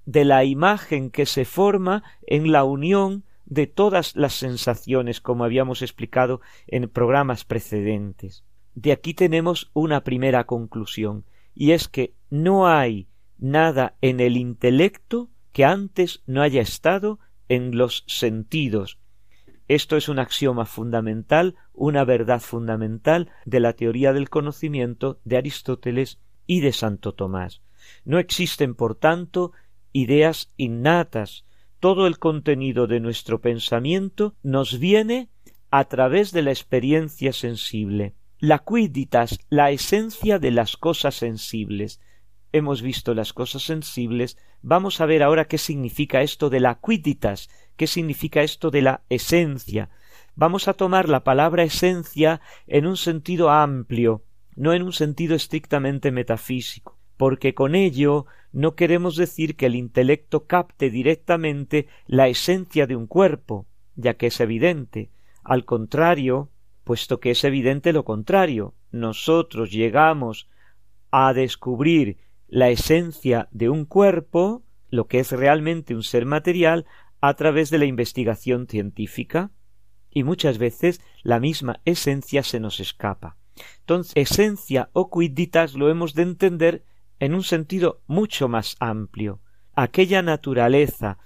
de 0.06 0.26
la 0.26 0.44
imagen 0.44 1.12
que 1.12 1.26
se 1.26 1.46
forma 1.46 2.04
en 2.26 2.52
la 2.52 2.64
unión 2.64 3.24
de 3.52 3.68
todas 3.68 4.16
las 4.16 4.34
sensaciones, 4.36 5.20
como 5.20 5.44
habíamos 5.44 5.82
explicado 5.82 6.40
en 6.68 6.88
programas 6.88 7.44
precedentes. 7.44 8.46
De 8.76 8.94
aquí 8.94 9.14
tenemos 9.14 9.72
una 9.74 10.06
primera 10.06 10.46
conclusión, 10.46 11.26
y 11.54 11.72
es 11.72 11.90
que 11.90 12.14
no 12.30 12.66
hay 12.66 13.10
nada 13.38 13.98
en 14.00 14.22
el 14.22 14.38
intelecto 14.38 15.30
que 15.52 15.66
antes 15.66 16.24
no 16.26 16.42
haya 16.42 16.62
estado 16.62 17.20
en 17.50 17.78
los 17.78 18.06
sentidos. 18.08 19.00
Esto 19.68 19.98
es 19.98 20.08
un 20.08 20.20
axioma 20.20 20.66
fundamental, 20.66 21.56
una 21.74 22.06
verdad 22.06 22.40
fundamental 22.40 23.32
de 23.44 23.60
la 23.60 23.74
teoría 23.74 24.14
del 24.14 24.30
conocimiento 24.30 25.20
de 25.26 25.36
Aristóteles 25.36 26.20
y 26.48 26.62
de 26.62 26.72
Santo 26.72 27.16
Tomás. 27.16 27.62
No 28.06 28.18
existen, 28.18 28.76
por 28.76 28.96
tanto, 28.96 29.52
ideas 29.92 30.54
innatas, 30.56 31.44
todo 31.82 32.06
el 32.06 32.20
contenido 32.20 32.86
de 32.86 33.00
nuestro 33.00 33.42
pensamiento 33.42 34.36
nos 34.44 34.78
viene 34.78 35.30
a 35.72 35.86
través 35.86 36.32
de 36.32 36.44
la 36.44 36.52
experiencia 36.52 37.34
sensible. 37.34 38.14
La 38.38 38.60
quiditas, 38.60 39.40
la 39.50 39.72
esencia 39.72 40.38
de 40.38 40.52
las 40.52 40.78
cosas 40.78 41.16
sensibles. 41.16 42.00
Hemos 42.52 42.84
visto 42.84 43.16
las 43.16 43.34
cosas 43.34 43.64
sensibles, 43.64 44.38
vamos 44.62 45.02
a 45.02 45.08
ver 45.08 45.24
ahora 45.24 45.46
qué 45.46 45.58
significa 45.58 46.22
esto 46.22 46.52
de 46.52 46.60
la 46.60 46.80
quiditas, 46.80 47.50
qué 47.78 47.88
significa 47.88 48.44
esto 48.44 48.70
de 48.70 48.84
la 48.84 49.02
esencia. 49.10 49.90
Vamos 50.36 50.68
a 50.68 50.74
tomar 50.74 51.10
la 51.10 51.24
palabra 51.24 51.64
esencia 51.64 52.42
en 52.68 52.86
un 52.86 52.96
sentido 52.96 53.50
amplio, 53.50 54.24
no 54.56 54.74
en 54.74 54.84
un 54.84 54.94
sentido 54.94 55.36
estrictamente 55.36 56.12
metafísico 56.12 57.02
porque 57.22 57.54
con 57.54 57.76
ello 57.76 58.26
no 58.52 58.76
queremos 58.76 59.16
decir 59.16 59.56
que 59.56 59.68
el 59.68 59.76
intelecto 59.76 60.46
capte 60.46 60.90
directamente 60.90 61.88
la 62.06 62.28
esencia 62.28 62.88
de 62.88 62.96
un 62.96 63.08
cuerpo, 63.08 63.66
ya 63.96 64.16
que 64.16 64.28
es 64.28 64.40
evidente. 64.40 65.10
Al 65.44 65.66
contrario, 65.66 66.50
puesto 66.84 67.20
que 67.20 67.32
es 67.32 67.44
evidente 67.44 67.94
lo 67.94 68.04
contrario, 68.04 68.76
nosotros 68.92 69.72
llegamos 69.72 70.50
a 71.12 71.34
descubrir 71.34 72.18
la 72.48 72.70
esencia 72.70 73.48
de 73.52 73.70
un 73.70 73.86
cuerpo, 73.86 74.64
lo 74.90 75.08
que 75.08 75.20
es 75.20 75.32
realmente 75.32 75.96
un 75.96 76.04
ser 76.04 76.26
material, 76.26 76.86
a 77.22 77.34
través 77.36 77.70
de 77.70 77.78
la 77.78 77.86
investigación 77.86 78.68
científica, 78.68 79.52
y 80.10 80.24
muchas 80.24 80.58
veces 80.58 81.02
la 81.24 81.40
misma 81.40 81.80
esencia 81.86 82.44
se 82.44 82.60
nos 82.60 82.82
escapa. 82.82 83.38
Entonces, 83.80 84.14
esencia 84.16 84.90
o 84.94 85.10
quiditas 85.10 85.74
lo 85.76 85.90
hemos 85.90 86.14
de 86.14 86.24
entender 86.24 86.84
en 87.22 87.36
un 87.36 87.44
sentido 87.44 88.02
mucho 88.08 88.50
más 88.50 88.76
amplio, 88.80 89.42
aquella 89.76 90.24
naturaleza 90.24 91.20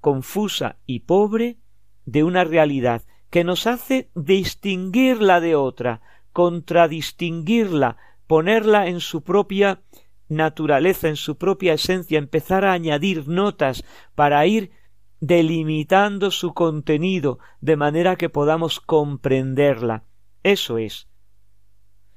confusa 0.00 0.78
y 0.86 1.00
pobre 1.00 1.58
de 2.06 2.22
una 2.22 2.44
realidad 2.44 3.02
que 3.28 3.42
nos 3.42 3.66
hace 3.66 4.08
distinguirla 4.14 5.40
de 5.40 5.56
otra, 5.56 6.00
contradistinguirla, 6.32 7.96
ponerla 8.28 8.86
en 8.86 9.00
su 9.00 9.24
propia 9.24 9.82
naturaleza, 10.28 11.08
en 11.08 11.16
su 11.16 11.36
propia 11.36 11.72
esencia, 11.72 12.18
empezar 12.18 12.64
a 12.64 12.72
añadir 12.72 13.26
notas 13.26 13.84
para 14.14 14.46
ir 14.46 14.70
delimitando 15.18 16.30
su 16.30 16.54
contenido 16.54 17.40
de 17.60 17.76
manera 17.76 18.14
que 18.14 18.28
podamos 18.28 18.78
comprenderla. 18.78 20.04
Eso 20.44 20.78
es 20.78 21.08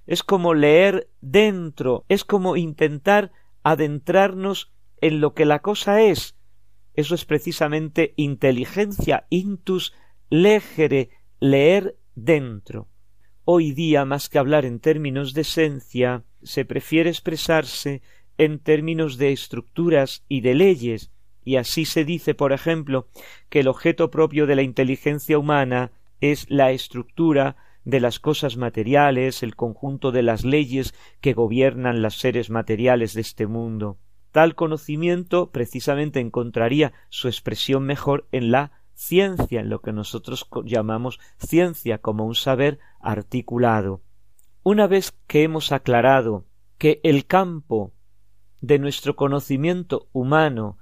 es 0.07 0.23
como 0.23 0.53
leer 0.53 1.09
dentro, 1.21 2.05
es 2.09 2.23
como 2.23 2.57
intentar 2.57 3.31
adentrarnos 3.63 4.71
en 5.01 5.21
lo 5.21 5.33
que 5.33 5.45
la 5.45 5.59
cosa 5.59 6.01
es. 6.01 6.35
Eso 6.93 7.15
es 7.15 7.25
precisamente 7.25 8.13
inteligencia, 8.15 9.25
intus 9.29 9.93
legere, 10.29 11.09
leer 11.39 11.97
dentro. 12.15 12.87
Hoy 13.43 13.71
día, 13.71 14.05
más 14.05 14.29
que 14.29 14.39
hablar 14.39 14.65
en 14.65 14.79
términos 14.79 15.33
de 15.33 15.41
esencia, 15.41 16.23
se 16.41 16.65
prefiere 16.65 17.09
expresarse 17.09 18.01
en 18.37 18.59
términos 18.59 19.17
de 19.17 19.31
estructuras 19.31 20.23
y 20.27 20.41
de 20.41 20.55
leyes, 20.55 21.11
y 21.43 21.57
así 21.57 21.85
se 21.85 22.05
dice, 22.05 22.33
por 22.33 22.53
ejemplo, 22.53 23.07
que 23.49 23.59
el 23.59 23.67
objeto 23.67 24.09
propio 24.09 24.47
de 24.47 24.55
la 24.55 24.63
inteligencia 24.63 25.37
humana 25.37 25.91
es 26.21 26.49
la 26.49 26.71
estructura 26.71 27.55
de 27.85 27.99
las 27.99 28.19
cosas 28.19 28.57
materiales, 28.57 29.43
el 29.43 29.55
conjunto 29.55 30.11
de 30.11 30.23
las 30.23 30.43
leyes 30.43 30.93
que 31.21 31.33
gobiernan 31.33 32.01
los 32.01 32.19
seres 32.19 32.49
materiales 32.49 33.13
de 33.13 33.21
este 33.21 33.47
mundo. 33.47 33.97
Tal 34.31 34.55
conocimiento 34.55 35.51
precisamente 35.51 36.19
encontraría 36.19 36.91
su 37.09 37.27
expresión 37.29 37.83
mejor 37.85 38.27
en 38.31 38.51
la 38.51 38.71
ciencia, 38.95 39.61
en 39.61 39.69
lo 39.69 39.81
que 39.81 39.93
nosotros 39.93 40.47
llamamos 40.65 41.19
ciencia 41.37 41.99
como 41.99 42.25
un 42.25 42.35
saber 42.35 42.79
articulado. 42.99 44.01
Una 44.63 44.87
vez 44.87 45.13
que 45.27 45.43
hemos 45.43 45.71
aclarado 45.71 46.45
que 46.77 46.99
el 47.03 47.25
campo 47.25 47.93
de 48.61 48.79
nuestro 48.79 49.15
conocimiento 49.15 50.09
humano 50.11 50.79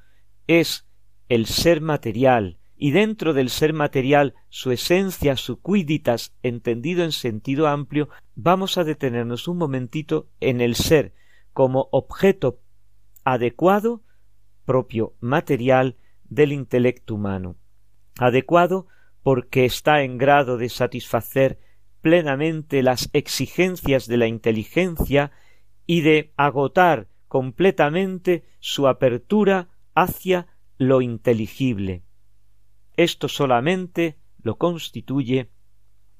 es 0.47 0.87
el 1.27 1.45
ser 1.45 1.81
material, 1.81 2.57
y 2.83 2.91
dentro 2.91 3.31
del 3.31 3.49
ser 3.49 3.71
material 3.71 4.33
su 4.49 4.73
esencia, 4.73 5.37
su 5.37 5.61
cuiditas, 5.61 6.35
entendido 6.43 7.05
en 7.05 7.13
sentido 7.13 7.69
amplio, 7.69 8.09
vamos 8.35 8.77
a 8.77 8.83
detenernos 8.83 9.47
un 9.47 9.57
momentito 9.57 10.27
en 10.41 10.59
el 10.59 10.75
ser 10.75 11.13
como 11.53 11.87
objeto 11.93 12.59
adecuado, 13.23 14.01
propio 14.65 15.13
material 15.21 15.95
del 16.25 16.51
intelecto 16.51 17.15
humano. 17.15 17.55
Adecuado 18.19 18.87
porque 19.21 19.63
está 19.63 20.01
en 20.01 20.17
grado 20.17 20.57
de 20.57 20.67
satisfacer 20.67 21.59
plenamente 22.01 22.83
las 22.83 23.09
exigencias 23.13 24.07
de 24.07 24.17
la 24.17 24.27
inteligencia 24.27 25.31
y 25.85 26.01
de 26.01 26.33
agotar 26.35 27.07
completamente 27.29 28.43
su 28.59 28.89
apertura 28.89 29.69
hacia 29.95 30.47
lo 30.77 30.99
inteligible. 31.01 32.03
Esto 32.95 33.27
solamente 33.27 34.17
lo 34.41 34.57
constituye 34.57 35.49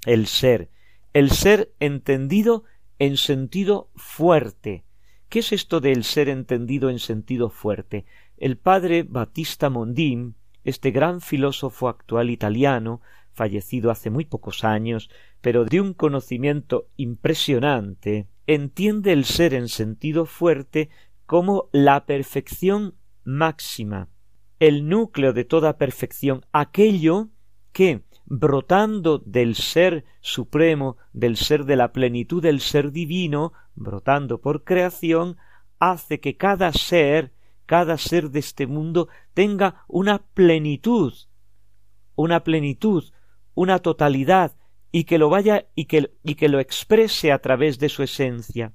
el 0.05 0.27
ser, 0.27 0.69
el 1.13 1.29
ser 1.31 1.73
entendido 1.79 2.63
en 2.99 3.17
sentido 3.17 3.89
fuerte. 3.95 4.85
¿Qué 5.29 5.39
es 5.39 5.51
esto 5.51 5.79
del 5.79 6.03
ser 6.03 6.29
entendido 6.29 6.89
en 6.89 6.99
sentido 6.99 7.49
fuerte? 7.49 8.05
El 8.37 8.57
padre 8.57 9.03
Battista 9.03 9.69
Mondin, 9.69 10.35
este 10.63 10.91
gran 10.91 11.21
filósofo 11.21 11.89
actual 11.89 12.29
italiano, 12.29 13.01
fallecido 13.33 13.91
hace 13.91 14.09
muy 14.09 14.25
pocos 14.25 14.63
años, 14.63 15.09
pero 15.41 15.65
de 15.65 15.81
un 15.81 15.93
conocimiento 15.93 16.87
impresionante, 16.97 18.27
entiende 18.47 19.11
el 19.11 19.25
ser 19.25 19.53
en 19.53 19.69
sentido 19.69 20.25
fuerte 20.25 20.89
como 21.25 21.69
la 21.71 22.05
perfección 22.05 22.95
máxima, 23.23 24.09
el 24.63 24.87
núcleo 24.87 25.33
de 25.33 25.43
toda 25.43 25.77
perfección, 25.77 26.45
aquello 26.53 27.27
que, 27.73 28.03
brotando 28.23 29.17
del 29.17 29.55
ser 29.55 30.05
supremo, 30.21 30.95
del 31.11 31.35
ser 31.35 31.65
de 31.65 31.75
la 31.75 31.91
plenitud 31.91 32.41
del 32.41 32.61
ser 32.61 32.93
divino, 32.93 33.51
brotando 33.75 34.39
por 34.39 34.63
creación, 34.63 35.35
hace 35.79 36.21
que 36.21 36.37
cada 36.37 36.71
ser, 36.71 37.33
cada 37.65 37.97
ser 37.97 38.29
de 38.29 38.39
este 38.39 38.65
mundo 38.65 39.09
tenga 39.33 39.83
una 39.89 40.19
plenitud, 40.33 41.13
una 42.15 42.45
plenitud, 42.45 43.03
una 43.55 43.79
totalidad, 43.79 44.55
y 44.93 45.03
que 45.03 45.17
lo 45.17 45.27
vaya 45.27 45.67
y 45.75 45.85
que, 45.85 46.13
y 46.23 46.35
que 46.35 46.47
lo 46.47 46.61
exprese 46.61 47.33
a 47.33 47.39
través 47.39 47.79
de 47.79 47.89
su 47.89 48.01
esencia. 48.01 48.71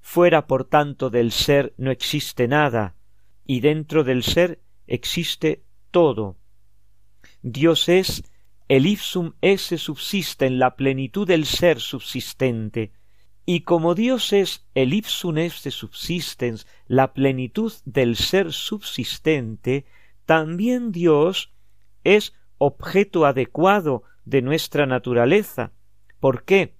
Fuera, 0.00 0.48
por 0.48 0.64
tanto, 0.64 1.08
del 1.08 1.30
ser 1.30 1.72
no 1.76 1.92
existe 1.92 2.48
nada, 2.48 2.96
y 3.46 3.60
dentro 3.60 4.02
del 4.02 4.24
ser 4.24 4.63
existe 4.86 5.64
todo. 5.90 6.36
Dios 7.42 7.88
es 7.88 8.24
el 8.68 8.86
ipsum 8.86 9.32
esse 9.40 9.76
subsiste 9.76 10.46
en 10.46 10.58
la 10.58 10.76
plenitud 10.76 11.26
del 11.26 11.44
ser 11.44 11.80
subsistente, 11.80 12.92
y 13.46 13.60
como 13.60 13.94
Dios 13.94 14.32
es 14.32 14.66
el 14.74 14.94
ipsum 14.94 15.36
esse 15.36 15.70
subsistens, 15.70 16.66
la 16.86 17.12
plenitud 17.12 17.72
del 17.84 18.16
ser 18.16 18.52
subsistente, 18.52 19.84
también 20.24 20.92
Dios 20.92 21.52
es 22.04 22.32
objeto 22.56 23.26
adecuado 23.26 24.02
de 24.24 24.40
nuestra 24.40 24.86
naturaleza. 24.86 25.72
¿Por 26.20 26.44
qué? 26.44 26.74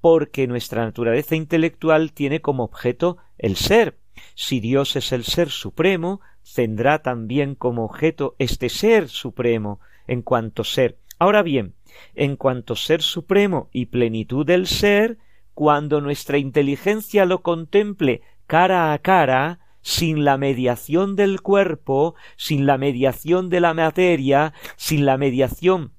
Porque 0.00 0.46
nuestra 0.46 0.84
naturaleza 0.84 1.34
intelectual 1.36 2.12
tiene 2.12 2.42
como 2.42 2.64
objeto 2.64 3.16
el 3.38 3.56
ser, 3.56 3.98
si 4.34 4.60
Dios 4.60 4.96
es 4.96 5.12
el 5.12 5.24
ser 5.24 5.50
supremo, 5.50 6.20
tendrá 6.54 7.02
también 7.02 7.54
como 7.54 7.84
objeto 7.84 8.34
este 8.38 8.68
ser 8.68 9.08
supremo 9.08 9.80
en 10.06 10.22
cuanto 10.22 10.64
ser. 10.64 10.98
Ahora 11.18 11.42
bien, 11.42 11.74
en 12.14 12.36
cuanto 12.36 12.76
ser 12.76 13.02
supremo 13.02 13.68
y 13.72 13.86
plenitud 13.86 14.46
del 14.46 14.66
ser, 14.66 15.18
cuando 15.54 16.00
nuestra 16.00 16.38
inteligencia 16.38 17.24
lo 17.24 17.42
contemple 17.42 18.22
cara 18.46 18.92
a 18.92 18.98
cara, 18.98 19.60
sin 19.82 20.24
la 20.24 20.36
mediación 20.36 21.16
del 21.16 21.40
cuerpo, 21.40 22.14
sin 22.36 22.66
la 22.66 22.78
mediación 22.78 23.48
de 23.48 23.60
la 23.60 23.74
materia, 23.74 24.52
sin 24.76 25.06
la 25.06 25.16
mediación 25.16 25.92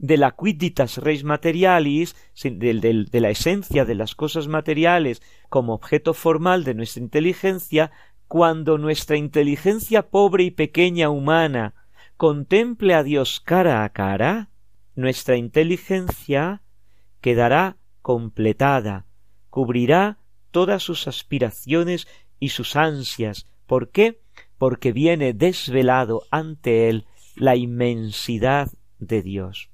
de 0.00 0.16
la 0.16 0.30
quiditas 0.32 0.96
res 0.96 1.24
materialis, 1.24 2.16
de, 2.42 3.20
la 3.20 3.30
esencia 3.30 3.84
de 3.84 3.94
las 3.94 4.14
cosas 4.14 4.48
materiales 4.48 5.20
como 5.50 5.74
objeto 5.74 6.14
formal 6.14 6.64
de 6.64 6.74
nuestra 6.74 7.02
inteligencia, 7.02 7.92
cuando 8.26 8.78
nuestra 8.78 9.18
inteligencia 9.18 10.08
pobre 10.08 10.44
y 10.44 10.50
pequeña 10.50 11.10
humana 11.10 11.74
contemple 12.16 12.94
a 12.94 13.02
Dios 13.02 13.40
cara 13.40 13.84
a 13.84 13.90
cara, 13.90 14.48
nuestra 14.94 15.36
inteligencia 15.36 16.62
quedará 17.20 17.76
completada, 18.00 19.04
cubrirá 19.50 20.18
todas 20.50 20.82
sus 20.82 21.08
aspiraciones 21.08 22.08
y 22.38 22.50
sus 22.50 22.74
ansias. 22.74 23.46
¿Por 23.66 23.90
qué? 23.90 24.22
Porque 24.56 24.92
viene 24.92 25.34
desvelado 25.34 26.22
ante 26.30 26.88
él 26.88 27.04
la 27.36 27.56
inmensidad 27.56 28.70
de 28.98 29.22
Dios 29.22 29.69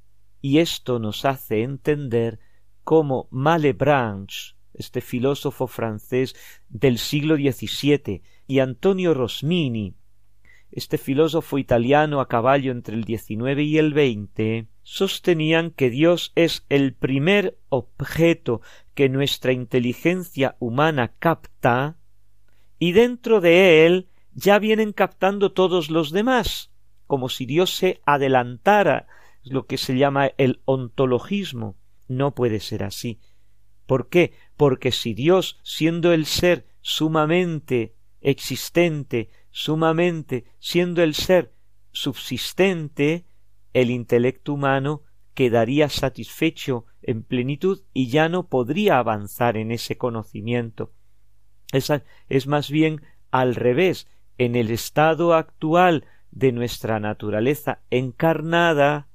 y 0.46 0.60
esto 0.60 1.00
nos 1.00 1.24
hace 1.24 1.64
entender 1.64 2.38
cómo 2.84 3.26
Malebranche, 3.32 4.54
este 4.74 5.00
filósofo 5.00 5.66
francés 5.66 6.36
del 6.68 6.98
siglo 6.98 7.34
XVII, 7.34 8.22
y 8.46 8.60
Antonio 8.60 9.12
Rosmini, 9.12 9.96
este 10.70 10.98
filósofo 10.98 11.58
italiano 11.58 12.20
a 12.20 12.28
caballo 12.28 12.70
entre 12.70 12.94
el 12.94 13.06
XIX 13.06 13.58
y 13.58 13.78
el 13.78 13.90
XX, 13.90 14.68
sostenían 14.84 15.72
que 15.72 15.90
Dios 15.90 16.30
es 16.36 16.64
el 16.68 16.94
primer 16.94 17.58
objeto 17.68 18.60
que 18.94 19.08
nuestra 19.08 19.50
inteligencia 19.50 20.54
humana 20.60 21.12
capta, 21.18 21.96
y 22.78 22.92
dentro 22.92 23.40
de 23.40 23.84
él 23.84 24.10
ya 24.32 24.60
vienen 24.60 24.92
captando 24.92 25.50
todos 25.50 25.90
los 25.90 26.12
demás, 26.12 26.70
como 27.08 27.28
si 27.30 27.46
Dios 27.46 27.74
se 27.74 28.00
adelantara 28.06 29.08
lo 29.46 29.66
que 29.66 29.78
se 29.78 29.96
llama 29.96 30.30
el 30.38 30.60
ontologismo. 30.64 31.76
No 32.08 32.34
puede 32.34 32.60
ser 32.60 32.82
así. 32.82 33.20
¿Por 33.86 34.08
qué? 34.08 34.32
Porque 34.56 34.92
si 34.92 35.14
Dios, 35.14 35.58
siendo 35.62 36.12
el 36.12 36.26
ser 36.26 36.66
sumamente 36.80 37.94
existente, 38.20 39.30
sumamente, 39.50 40.44
siendo 40.58 41.02
el 41.02 41.14
ser 41.14 41.52
subsistente, 41.92 43.24
el 43.72 43.90
intelecto 43.90 44.52
humano 44.52 45.02
quedaría 45.34 45.88
satisfecho 45.88 46.86
en 47.02 47.22
plenitud 47.22 47.82
y 47.92 48.08
ya 48.08 48.28
no 48.28 48.48
podría 48.48 48.98
avanzar 48.98 49.56
en 49.56 49.70
ese 49.70 49.96
conocimiento. 49.96 50.92
Esa 51.72 52.04
es 52.28 52.46
más 52.46 52.70
bien 52.70 53.02
al 53.30 53.54
revés, 53.54 54.08
en 54.38 54.56
el 54.56 54.70
estado 54.70 55.34
actual 55.34 56.04
de 56.30 56.52
nuestra 56.52 57.00
naturaleza 57.00 57.80
encarnada, 57.90 59.08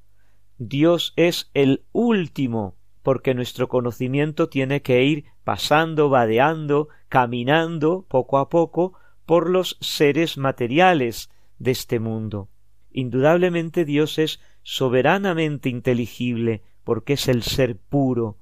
Dios 0.64 1.14
es 1.16 1.50
el 1.56 1.86
último, 1.92 2.76
porque 3.02 3.34
nuestro 3.34 3.68
conocimiento 3.68 4.48
tiene 4.48 4.84
que 4.84 5.04
ir 5.04 5.26
pasando, 5.44 6.10
vadeando, 6.10 6.88
caminando 7.10 8.06
poco 8.08 8.38
a 8.38 8.48
poco 8.48 8.94
por 9.26 9.50
los 9.50 9.80
seres 9.82 10.38
materiales 10.38 11.32
de 11.58 11.72
este 11.72 12.00
mundo. 12.00 12.48
Indudablemente 12.92 13.86
Dios 13.86 14.20
es 14.20 14.40
soberanamente 14.62 15.68
inteligible, 15.68 16.62
porque 16.84 17.14
es 17.14 17.28
el 17.28 17.42
ser 17.42 17.76
puro, 17.76 18.38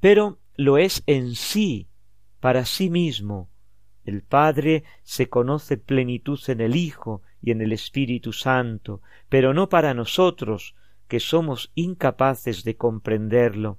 pero 0.00 0.38
lo 0.56 0.78
es 0.78 1.02
en 1.06 1.34
sí, 1.34 1.88
para 2.40 2.64
sí 2.64 2.88
mismo. 2.88 3.50
El 4.06 4.22
Padre 4.22 4.84
se 5.02 5.28
conoce 5.28 5.76
plenitud 5.76 6.40
en 6.48 6.62
el 6.62 6.74
Hijo 6.74 7.20
y 7.42 7.50
en 7.50 7.60
el 7.60 7.72
Espíritu 7.74 8.32
Santo, 8.32 9.02
pero 9.28 9.52
no 9.52 9.68
para 9.68 9.92
nosotros, 9.92 10.74
que 11.10 11.18
somos 11.18 11.72
incapaces 11.74 12.62
de 12.62 12.76
comprenderlo, 12.76 13.78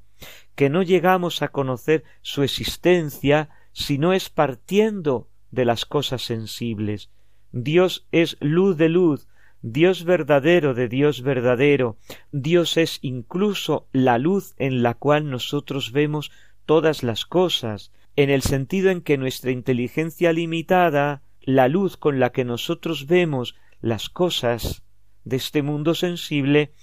que 0.54 0.70
no 0.70 0.84
llegamos 0.84 1.42
a 1.42 1.48
conocer 1.48 2.04
su 2.22 2.44
existencia 2.44 3.50
si 3.72 3.98
no 3.98 4.12
es 4.12 4.30
partiendo 4.30 5.30
de 5.50 5.64
las 5.64 5.86
cosas 5.86 6.24
sensibles. 6.24 7.10
Dios 7.54 8.06
es 8.12 8.36
luz 8.42 8.76
de 8.76 8.90
luz, 8.90 9.30
Dios 9.62 10.04
verdadero 10.04 10.74
de 10.74 10.90
Dios 10.90 11.22
verdadero, 11.22 11.98
Dios 12.34 12.76
es 12.76 13.00
incluso 13.02 13.88
la 13.94 14.18
luz 14.18 14.54
en 14.58 14.84
la 14.84 14.94
cual 14.94 15.30
nosotros 15.30 15.94
vemos 15.94 16.34
todas 16.66 17.02
las 17.02 17.26
cosas, 17.26 17.94
en 18.18 18.30
el 18.30 18.42
sentido 18.42 18.90
en 18.90 19.00
que 19.00 19.18
nuestra 19.18 19.52
inteligencia 19.52 20.34
limitada, 20.34 21.24
la 21.40 21.70
luz 21.70 21.96
con 21.96 22.20
la 22.20 22.34
que 22.34 22.44
nosotros 22.44 23.08
vemos 23.08 23.56
las 23.80 24.10
cosas 24.10 24.84
de 25.24 25.38
este 25.38 25.62
mundo 25.62 25.96
sensible, 25.96 26.74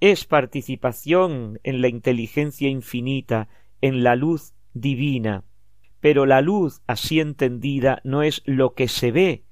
es 0.00 0.24
participación 0.24 1.60
en 1.62 1.80
la 1.80 1.88
inteligencia 1.88 2.68
infinita, 2.68 3.48
en 3.80 4.02
la 4.02 4.16
luz 4.16 4.54
divina. 4.72 5.44
Pero 6.00 6.26
la 6.26 6.40
luz 6.40 6.82
así 6.86 7.20
entendida 7.20 8.00
no 8.04 8.22
es 8.22 8.42
lo 8.44 8.74
que 8.74 8.88
se 8.88 9.10
ve, 9.10 9.44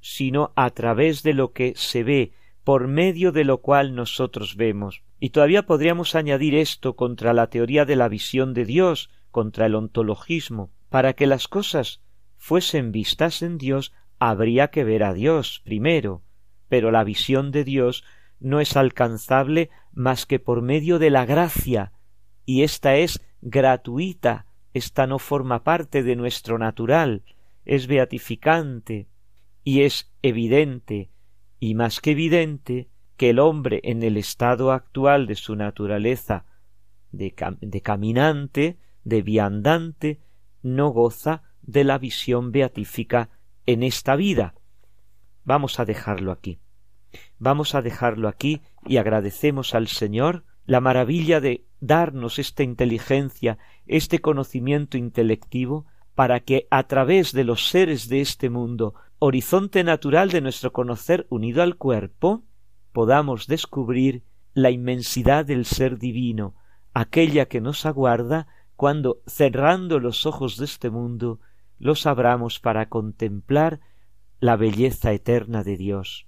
sino 0.00 0.52
a 0.56 0.70
través 0.70 1.22
de 1.22 1.34
lo 1.34 1.52
que 1.52 1.74
se 1.76 2.02
ve, 2.02 2.32
por 2.64 2.88
medio 2.88 3.32
de 3.32 3.44
lo 3.44 3.58
cual 3.58 3.94
nosotros 3.94 4.56
vemos. 4.56 5.02
Y 5.20 5.30
todavía 5.30 5.64
podríamos 5.64 6.14
añadir 6.14 6.54
esto 6.54 6.96
contra 6.96 7.32
la 7.32 7.48
teoría 7.48 7.84
de 7.84 7.96
la 7.96 8.08
visión 8.08 8.54
de 8.54 8.64
Dios, 8.64 9.10
contra 9.30 9.66
el 9.66 9.74
ontologismo. 9.74 10.70
Para 10.88 11.12
que 11.12 11.26
las 11.26 11.48
cosas 11.48 12.02
fuesen 12.36 12.92
vistas 12.92 13.42
en 13.42 13.58
Dios, 13.58 13.92
habría 14.18 14.68
que 14.68 14.84
ver 14.84 15.04
a 15.04 15.12
Dios 15.14 15.62
primero, 15.64 16.22
pero 16.68 16.90
la 16.90 17.04
visión 17.04 17.50
de 17.50 17.64
Dios 17.64 18.04
no 18.42 18.60
es 18.60 18.76
alcanzable 18.76 19.70
más 19.92 20.26
que 20.26 20.38
por 20.38 20.62
medio 20.62 20.98
de 20.98 21.10
la 21.10 21.24
gracia, 21.24 21.92
y 22.44 22.62
ésta 22.62 22.96
es 22.96 23.24
gratuita, 23.40 24.46
ésta 24.74 25.06
no 25.06 25.18
forma 25.18 25.62
parte 25.62 26.02
de 26.02 26.16
nuestro 26.16 26.58
natural, 26.58 27.22
es 27.64 27.86
beatificante, 27.86 29.06
y 29.64 29.82
es 29.82 30.12
evidente, 30.22 31.10
y 31.60 31.74
más 31.74 32.00
que 32.00 32.10
evidente, 32.10 32.88
que 33.16 33.30
el 33.30 33.38
hombre 33.38 33.80
en 33.84 34.02
el 34.02 34.16
estado 34.16 34.72
actual 34.72 35.26
de 35.26 35.36
su 35.36 35.54
naturaleza 35.54 36.44
de, 37.12 37.34
de 37.60 37.80
caminante, 37.80 38.78
de 39.04 39.22
viandante, 39.22 40.20
no 40.62 40.88
goza 40.88 41.42
de 41.62 41.84
la 41.84 41.98
visión 41.98 42.50
beatífica 42.50 43.30
en 43.66 43.84
esta 43.84 44.16
vida. 44.16 44.54
Vamos 45.44 45.78
a 45.78 45.84
dejarlo 45.84 46.32
aquí. 46.32 46.61
Vamos 47.38 47.74
a 47.74 47.82
dejarlo 47.82 48.28
aquí 48.28 48.62
y 48.86 48.96
agradecemos 48.96 49.74
al 49.74 49.88
Señor 49.88 50.44
la 50.64 50.80
maravilla 50.80 51.40
de 51.40 51.64
darnos 51.80 52.38
esta 52.38 52.62
inteligencia, 52.62 53.58
este 53.86 54.20
conocimiento 54.20 54.96
intelectivo, 54.96 55.86
para 56.14 56.40
que 56.40 56.66
a 56.70 56.84
través 56.84 57.32
de 57.32 57.44
los 57.44 57.68
seres 57.68 58.08
de 58.08 58.20
este 58.20 58.50
mundo 58.50 58.94
horizonte 59.18 59.82
natural 59.82 60.30
de 60.30 60.40
nuestro 60.40 60.72
conocer 60.72 61.26
unido 61.30 61.62
al 61.62 61.76
cuerpo, 61.76 62.44
podamos 62.92 63.46
descubrir 63.46 64.22
la 64.54 64.70
inmensidad 64.70 65.44
del 65.44 65.64
ser 65.64 65.98
divino, 65.98 66.54
aquella 66.92 67.46
que 67.46 67.60
nos 67.60 67.86
aguarda 67.86 68.46
cuando, 68.76 69.22
cerrando 69.26 70.00
los 70.00 70.26
ojos 70.26 70.56
de 70.56 70.66
este 70.66 70.90
mundo, 70.90 71.40
los 71.78 72.06
abramos 72.06 72.60
para 72.60 72.88
contemplar 72.88 73.80
la 74.40 74.56
belleza 74.56 75.12
eterna 75.12 75.62
de 75.62 75.76
Dios. 75.76 76.26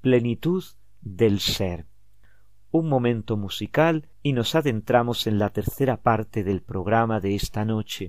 Plenitud 0.00 0.62
del 1.00 1.40
ser. 1.40 1.86
Un 2.70 2.88
momento 2.88 3.36
musical 3.36 4.08
y 4.22 4.32
nos 4.32 4.54
adentramos 4.54 5.26
en 5.26 5.40
la 5.40 5.50
tercera 5.50 5.96
parte 6.02 6.44
del 6.44 6.62
programa 6.62 7.18
de 7.18 7.34
esta 7.34 7.64
noche. 7.64 8.08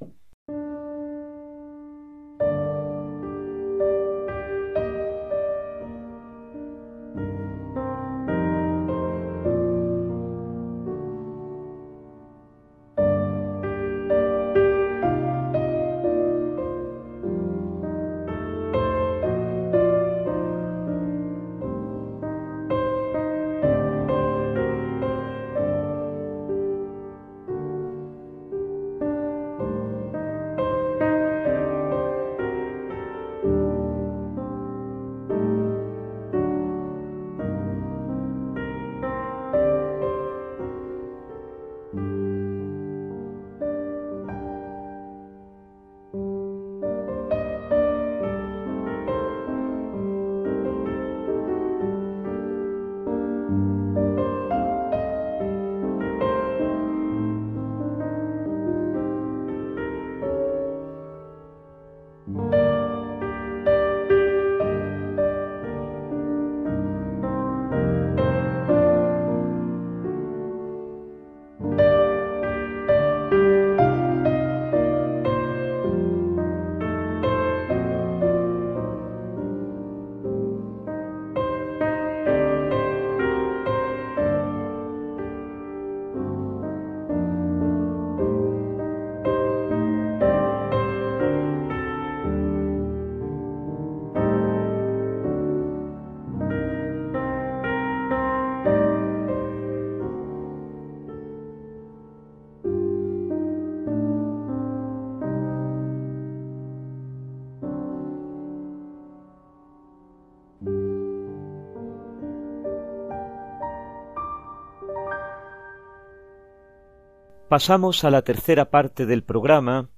Pasamos 117.50 118.04
a 118.04 118.12
la 118.12 118.22
tercera 118.22 118.70
parte 118.70 119.08
del 119.08 119.24
programa, 119.24 119.90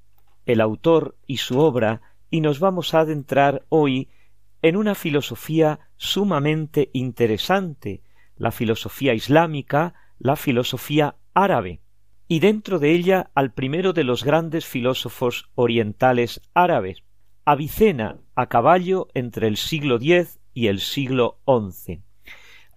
el 0.45 0.62
autor 0.62 1.18
y 1.28 1.38
su 1.38 1.60
obra, 1.60 2.02
y 2.30 2.39
nos 2.39 2.62
vamos 2.62 2.93
a 2.93 3.02
adentrar 3.02 3.66
hoy 3.68 4.08
en 4.62 4.78
una 4.78 4.95
filosofía 4.95 5.82
sumamente 5.97 6.89
interesante, 6.93 8.04
la 8.38 8.52
filosofía 8.52 9.14
islámica, 9.14 9.95
la 10.18 10.38
filosofía 10.38 11.18
árabe, 11.34 11.82
y 12.30 12.39
dentro 12.39 12.80
de 12.80 12.93
ella 12.93 13.32
al 13.36 13.52
primero 13.52 13.91
de 13.91 14.06
los 14.06 14.24
grandes 14.24 14.66
filósofos 14.66 15.49
orientales 15.54 16.39
árabes, 16.54 17.04
Avicena, 17.43 18.20
a 18.34 18.47
caballo 18.47 19.10
entre 19.14 19.47
el 19.47 19.58
siglo 19.58 19.97
X 19.97 20.39
y 20.54 20.68
el 20.68 20.80
siglo 20.80 21.41
XI. 21.45 22.02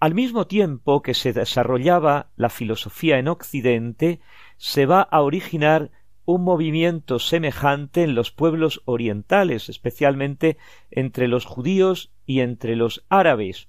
Al 0.01 0.13
mismo 0.13 0.47
tiempo 0.47 1.01
que 1.01 1.13
se 1.13 1.31
desarrollaba 1.31 2.31
la 2.35 2.49
filosofía 2.49 3.17
en 3.17 3.29
Occidente, 3.29 4.19
se 4.57 4.85
va 4.85 5.01
a 5.01 5.21
originar 5.21 5.91
un 6.25 6.43
movimiento 6.43 7.19
semejante 7.19 8.03
en 8.03 8.15
los 8.15 8.31
pueblos 8.31 8.81
orientales, 8.85 9.69
especialmente 9.69 10.57
entre 10.89 11.27
los 11.27 11.45
judíos 11.45 12.11
y 12.25 12.39
entre 12.39 12.75
los 12.75 13.05
árabes. 13.09 13.67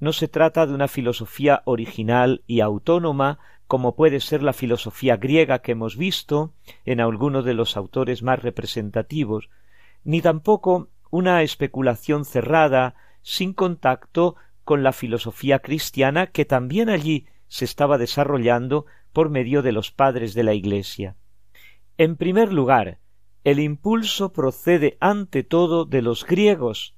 No 0.00 0.12
se 0.12 0.28
trata 0.28 0.66
de 0.66 0.74
una 0.74 0.86
filosofía 0.86 1.62
original 1.64 2.42
y 2.46 2.60
autónoma 2.60 3.38
como 3.66 3.94
puede 3.94 4.20
ser 4.20 4.42
la 4.42 4.54
filosofía 4.54 5.16
griega 5.16 5.58
que 5.60 5.72
hemos 5.72 5.96
visto 5.96 6.54
en 6.84 7.00
algunos 7.00 7.44
de 7.44 7.54
los 7.54 7.76
autores 7.76 8.22
más 8.22 8.42
representativos, 8.42 9.50
ni 10.04 10.22
tampoco 10.22 10.88
una 11.10 11.42
especulación 11.42 12.24
cerrada 12.24 12.94
sin 13.22 13.52
contacto 13.52 14.36
con 14.64 14.82
la 14.82 14.92
filosofía 14.92 15.58
cristiana 15.58 16.28
que 16.28 16.44
también 16.44 16.88
allí 16.88 17.26
se 17.46 17.64
estaba 17.64 17.98
desarrollando 17.98 18.86
por 19.18 19.30
medio 19.30 19.62
de 19.62 19.72
los 19.72 19.90
padres 19.90 20.32
de 20.34 20.44
la 20.44 20.54
Iglesia. 20.54 21.16
En 21.96 22.14
primer 22.14 22.52
lugar, 22.52 23.00
el 23.42 23.58
impulso 23.58 24.32
procede 24.32 24.96
ante 25.00 25.42
todo 25.42 25.86
de 25.86 26.02
los 26.02 26.24
griegos. 26.24 26.94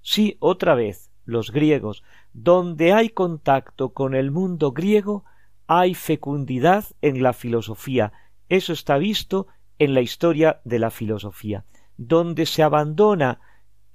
Sí, 0.00 0.38
otra 0.40 0.74
vez, 0.74 1.10
los 1.26 1.50
griegos. 1.52 2.04
Donde 2.32 2.94
hay 2.94 3.10
contacto 3.10 3.92
con 3.92 4.14
el 4.14 4.30
mundo 4.30 4.72
griego, 4.72 5.26
hay 5.66 5.92
fecundidad 5.92 6.86
en 7.02 7.22
la 7.22 7.34
filosofía. 7.34 8.14
Eso 8.48 8.72
está 8.72 8.96
visto 8.96 9.46
en 9.78 9.92
la 9.92 10.00
historia 10.00 10.62
de 10.64 10.78
la 10.78 10.90
filosofía. 10.90 11.66
Donde 11.98 12.46
se 12.46 12.62
abandona, 12.62 13.40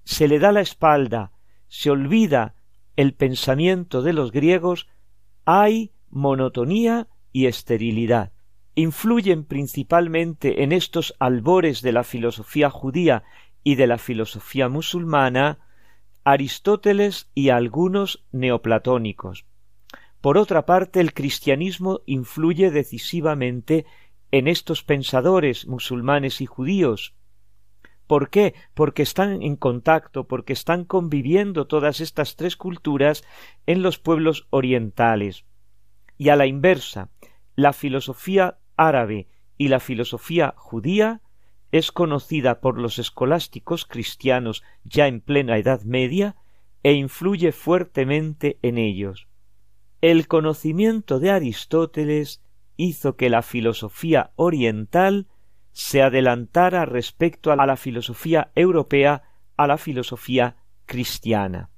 se 0.03 0.27
le 0.27 0.37
da 0.37 0.51
la 0.51 0.61
espalda, 0.61 1.31
se 1.69 1.89
olvida 1.89 2.53
el 2.95 3.15
pensamiento 3.15 4.03
de 4.03 4.13
los 4.13 4.31
griegos, 4.31 4.87
hay 5.43 5.91
monotonía 6.11 7.07
y 7.37 7.45
esterilidad. 7.45 8.31
Influyen 8.73 9.43
principalmente 9.43 10.63
en 10.63 10.71
estos 10.71 11.13
albores 11.19 11.83
de 11.83 11.91
la 11.91 12.03
filosofía 12.03 12.71
judía 12.71 13.25
y 13.63 13.75
de 13.75 13.85
la 13.85 13.99
filosofía 13.99 14.69
musulmana 14.69 15.59
Aristóteles 16.23 17.29
y 17.35 17.49
algunos 17.49 18.25
neoplatónicos. 18.31 19.45
Por 20.19 20.39
otra 20.39 20.65
parte, 20.65 20.99
el 20.99 21.13
cristianismo 21.13 22.01
influye 22.07 22.71
decisivamente 22.71 23.85
en 24.31 24.47
estos 24.47 24.81
pensadores 24.81 25.67
musulmanes 25.67 26.41
y 26.41 26.47
judíos. 26.47 27.13
¿Por 28.07 28.31
qué? 28.31 28.55
Porque 28.73 29.03
están 29.03 29.43
en 29.43 29.57
contacto, 29.57 30.27
porque 30.27 30.53
están 30.53 30.85
conviviendo 30.85 31.67
todas 31.67 32.01
estas 32.01 32.35
tres 32.35 32.57
culturas 32.57 33.23
en 33.67 33.83
los 33.83 33.99
pueblos 33.99 34.47
orientales. 34.49 35.45
Y 36.17 36.29
a 36.29 36.35
la 36.35 36.47
inversa, 36.47 37.11
la 37.57 37.73
filosofía 37.73 38.59
árabe 38.77 39.27
y 39.57 39.67
la 39.67 39.79
filosofía 39.81 40.53
judía 40.55 41.21
es 41.71 41.91
conocida 41.91 42.61
por 42.61 42.79
los 42.79 42.99
escolásticos 42.99 43.85
cristianos 43.85 44.63
ya 44.83 45.07
en 45.07 45.19
plena 45.19 45.57
Edad 45.57 45.81
Media 45.81 46.35
e 46.83 46.93
influye 46.93 47.51
fuertemente 47.51 48.59
en 48.61 48.77
ellos. 48.77 49.27
El 50.01 50.27
conocimiento 50.27 51.19
de 51.19 51.31
Aristóteles 51.31 52.43
hizo 52.77 53.15
que 53.15 53.31
la 53.31 53.41
filosofía 53.41 54.31
oriental 54.35 55.27
se 55.71 56.03
adelantara 56.03 56.85
respecto 56.85 57.51
a 57.51 57.55
la 57.55 57.75
filosofía 57.75 58.51
europea, 58.53 59.23
a 59.57 59.65
la 59.65 59.79
filosofía 59.79 60.57
cristiana. 60.85 61.71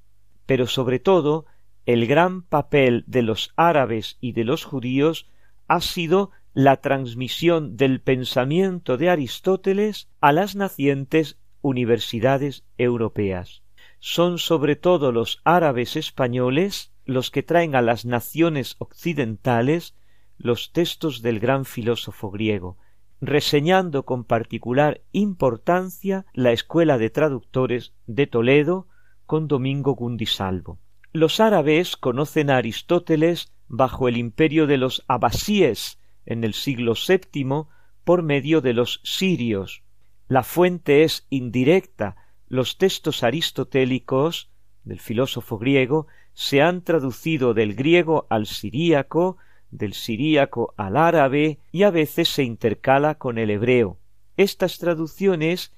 Pero 0.46 0.68
sobre 0.68 1.00
todo, 1.00 1.46
el 1.86 2.06
gran 2.06 2.42
papel 2.42 3.06
de 3.08 3.22
los 3.22 3.54
árabes 3.56 4.18
y 4.20 4.34
de 4.34 4.44
los 4.44 4.66
judíos 4.66 5.30
ha 5.70 5.80
sido 5.80 6.32
la 6.54 6.78
transmisión 6.82 7.78
del 7.78 8.02
pensamiento 8.02 8.98
de 8.98 9.10
Aristóteles 9.10 10.10
a 10.20 10.34
las 10.34 10.56
nacientes 10.56 11.38
universidades 11.62 12.66
europeas. 12.78 13.62
Son 14.00 14.40
sobre 14.40 14.76
todo 14.76 15.12
los 15.12 15.40
árabes 15.44 15.96
españoles 15.96 16.92
los 17.06 17.32
que 17.32 17.44
traen 17.44 17.76
a 17.76 17.82
las 17.82 18.06
naciones 18.06 18.76
occidentales 18.80 19.96
los 20.38 20.72
textos 20.72 21.22
del 21.22 21.40
gran 21.40 21.66
filósofo 21.66 22.32
griego, 22.32 22.78
reseñando 23.22 24.04
con 24.04 24.24
particular 24.24 25.02
importancia 25.12 26.26
la 26.34 26.52
escuela 26.52 26.98
de 26.98 27.10
traductores 27.10 27.94
de 28.08 28.26
Toledo 28.26 28.88
con 29.26 29.48
Domingo 29.48 29.94
Gundisalvo. 29.94 30.80
Los 31.20 31.42
árabes 31.42 31.98
conocen 31.98 32.50
a 32.50 32.56
Aristóteles 32.56 33.52
bajo 33.68 34.08
el 34.08 34.16
imperio 34.16 34.68
de 34.68 34.78
los 34.78 35.04
abasíes 35.10 36.00
en 36.26 36.46
el 36.46 36.54
siglo 36.54 36.94
VII 36.94 37.66
por 38.06 38.24
medio 38.24 38.62
de 38.62 38.72
los 38.72 39.02
sirios. 39.04 39.84
La 40.30 40.44
fuente 40.44 41.04
es 41.04 41.28
indirecta. 41.30 42.16
Los 42.48 42.78
textos 42.78 43.22
aristotélicos 43.24 44.50
del 44.86 45.02
filósofo 45.02 45.58
griego 45.58 46.08
se 46.32 46.62
han 46.62 46.86
traducido 46.86 47.54
del 47.54 47.76
griego 47.76 48.26
al 48.30 48.46
siríaco, 48.46 49.36
del 49.72 49.96
siríaco 49.96 50.74
al 50.78 50.96
árabe 50.96 51.60
y 51.74 51.84
a 51.84 51.92
veces 51.92 52.30
se 52.30 52.44
intercala 52.44 53.16
con 53.16 53.38
el 53.38 53.50
hebreo. 53.50 54.00
Estas 54.38 54.78
traducciones 54.78 55.74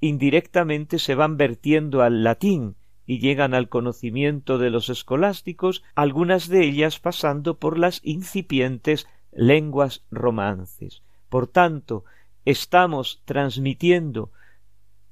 indirectamente 0.00 0.98
se 0.98 1.14
van 1.14 1.36
vertiendo 1.36 2.00
al 2.00 2.24
latín 2.24 2.76
y 3.06 3.18
llegan 3.18 3.54
al 3.54 3.68
conocimiento 3.68 4.58
de 4.58 4.70
los 4.70 4.88
escolásticos, 4.88 5.82
algunas 5.94 6.48
de 6.48 6.64
ellas 6.64 7.00
pasando 7.00 7.58
por 7.58 7.78
las 7.78 8.00
incipientes 8.04 9.06
lenguas 9.32 10.04
romances. 10.10 11.02
Por 11.28 11.46
tanto, 11.46 12.04
estamos 12.44 13.22
transmitiendo 13.24 14.30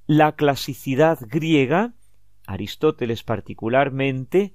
la 0.06 0.32
clasicidad 0.32 1.18
griega, 1.20 1.94
Aristóteles 2.46 3.22
particularmente, 3.22 4.54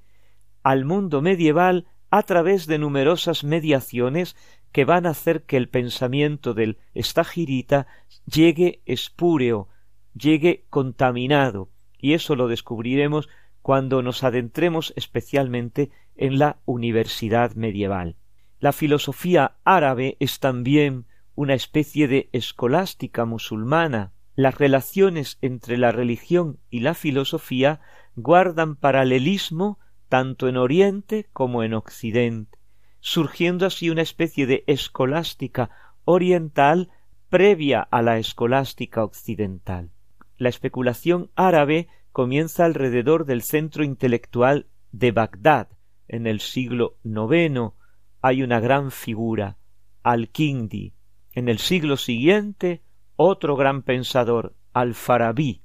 al 0.64 0.84
mundo 0.84 1.22
medieval 1.22 1.86
a 2.10 2.24
través 2.24 2.68
de 2.68 2.78
numerosas 2.78 3.44
mediaciones 3.44 4.36
que 4.72 4.84
van 4.84 5.06
a 5.06 5.12
hacer 5.12 5.44
que 5.44 5.58
el 5.58 5.70
pensamiento 5.70 6.54
del 6.54 6.78
estagirita 6.94 7.88
llegue 8.26 8.82
espúreo, 8.86 9.70
llegue 10.14 10.66
contaminado, 10.70 11.70
y 12.00 12.14
eso 12.14 12.36
lo 12.36 12.48
descubriremos 12.48 13.30
cuando 13.62 14.02
nos 14.02 14.24
adentremos 14.24 14.94
especialmente 14.96 15.90
en 16.16 16.40
la 16.40 16.60
universidad 16.66 17.56
medieval. 17.56 18.16
La 18.60 18.72
filosofía 18.72 19.58
árabe 19.64 20.18
es 20.20 20.40
también 20.40 21.06
una 21.36 21.54
especie 21.54 22.08
de 22.08 22.30
escolástica 22.32 23.26
musulmana. 23.26 24.14
Las 24.36 24.58
relaciones 24.58 25.38
entre 25.42 25.78
la 25.78 25.92
religión 25.92 26.60
y 26.70 26.80
la 26.80 26.94
filosofía 26.94 27.82
guardan 28.16 28.76
paralelismo 28.76 29.80
tanto 30.10 30.48
en 30.48 30.58
Oriente 30.58 31.28
como 31.34 31.64
en 31.64 31.74
Occidente, 31.74 32.58
surgiendo 33.00 33.66
así 33.66 33.90
una 33.90 34.02
especie 34.02 34.46
de 34.46 34.64
escolástica 34.68 35.70
oriental 36.06 36.90
previa 37.30 37.82
a 37.82 38.02
la 38.02 38.18
escolástica 38.18 39.04
occidental. 39.04 39.92
La 40.38 40.50
especulación 40.50 41.32
árabe 41.36 41.88
comienza 42.12 42.66
alrededor 42.66 43.26
del 43.26 43.42
centro 43.42 43.84
intelectual 43.84 44.68
de 44.92 45.12
Bagdad 45.12 45.70
en 46.08 46.28
el 46.28 46.40
siglo 46.40 46.98
IX 47.04 47.74
hay 48.22 48.44
una 48.44 48.60
gran 48.60 48.92
figura, 48.92 49.58
Al-Kindi. 50.04 50.94
En 51.34 51.50
el 51.50 51.60
siglo 51.60 51.98
siguiente, 51.98 52.82
otro 53.16 53.56
gran 53.56 53.82
pensador, 53.82 54.56
Al-Farabi, 54.74 55.62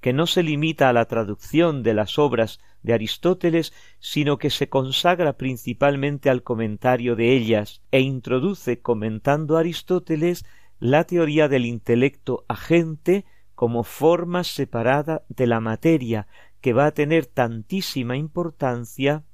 que 0.00 0.12
no 0.12 0.26
se 0.26 0.42
limita 0.42 0.88
a 0.88 0.92
la 0.92 1.06
traducción 1.06 1.82
de 1.82 1.94
las 1.94 2.18
obras 2.18 2.60
de 2.82 2.94
Aristóteles, 2.94 3.72
sino 3.98 4.38
que 4.38 4.50
se 4.50 4.68
consagra 4.68 5.36
principalmente 5.36 6.30
al 6.30 6.42
comentario 6.42 7.16
de 7.16 7.36
ellas 7.36 7.82
e 7.90 8.00
introduce, 8.00 8.80
comentando 8.80 9.56
a 9.56 9.60
Aristóteles, 9.60 10.44
la 10.78 11.04
teoría 11.04 11.48
del 11.48 11.66
intelecto 11.66 12.44
agente 12.48 13.24
como 13.58 13.82
forma 13.82 14.44
separada 14.44 15.24
de 15.28 15.48
la 15.48 15.58
materia, 15.58 16.28
que 16.60 16.72
va 16.72 16.86
a 16.86 16.92
tener 16.92 17.26
tantísima 17.26 18.16
importancia 18.16 19.24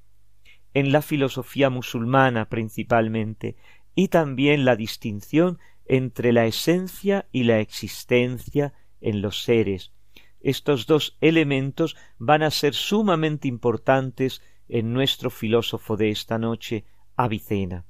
en 0.73 0.93
la 0.93 1.03
filosofía 1.03 1.69
musulmana 1.69 2.49
principalmente, 2.49 3.55
y 3.95 4.09
también 4.09 4.65
la 4.65 4.77
distinción 4.77 5.59
entre 5.85 6.33
la 6.33 6.47
esencia 6.47 7.29
y 7.33 7.45
la 7.45 7.61
existencia 7.61 8.73
en 9.03 9.21
los 9.21 9.43
seres. 9.43 9.93
Estos 10.41 10.87
dos 10.87 11.19
elementos 11.21 11.95
van 12.17 12.43
a 12.43 12.51
ser 12.51 12.73
sumamente 12.73 13.47
importantes 13.47 14.41
en 14.71 14.95
nuestro 14.95 15.29
filósofo 15.29 15.99
de 15.99 16.09
esta 16.09 16.39
noche, 16.39 16.87
Avicena. 17.15 17.85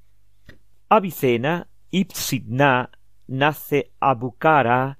Avicena, 0.89 1.68
Ipsidna, 1.93 2.91
nace 3.28 3.93
a 4.01 4.14
Bukhara, 4.14 4.99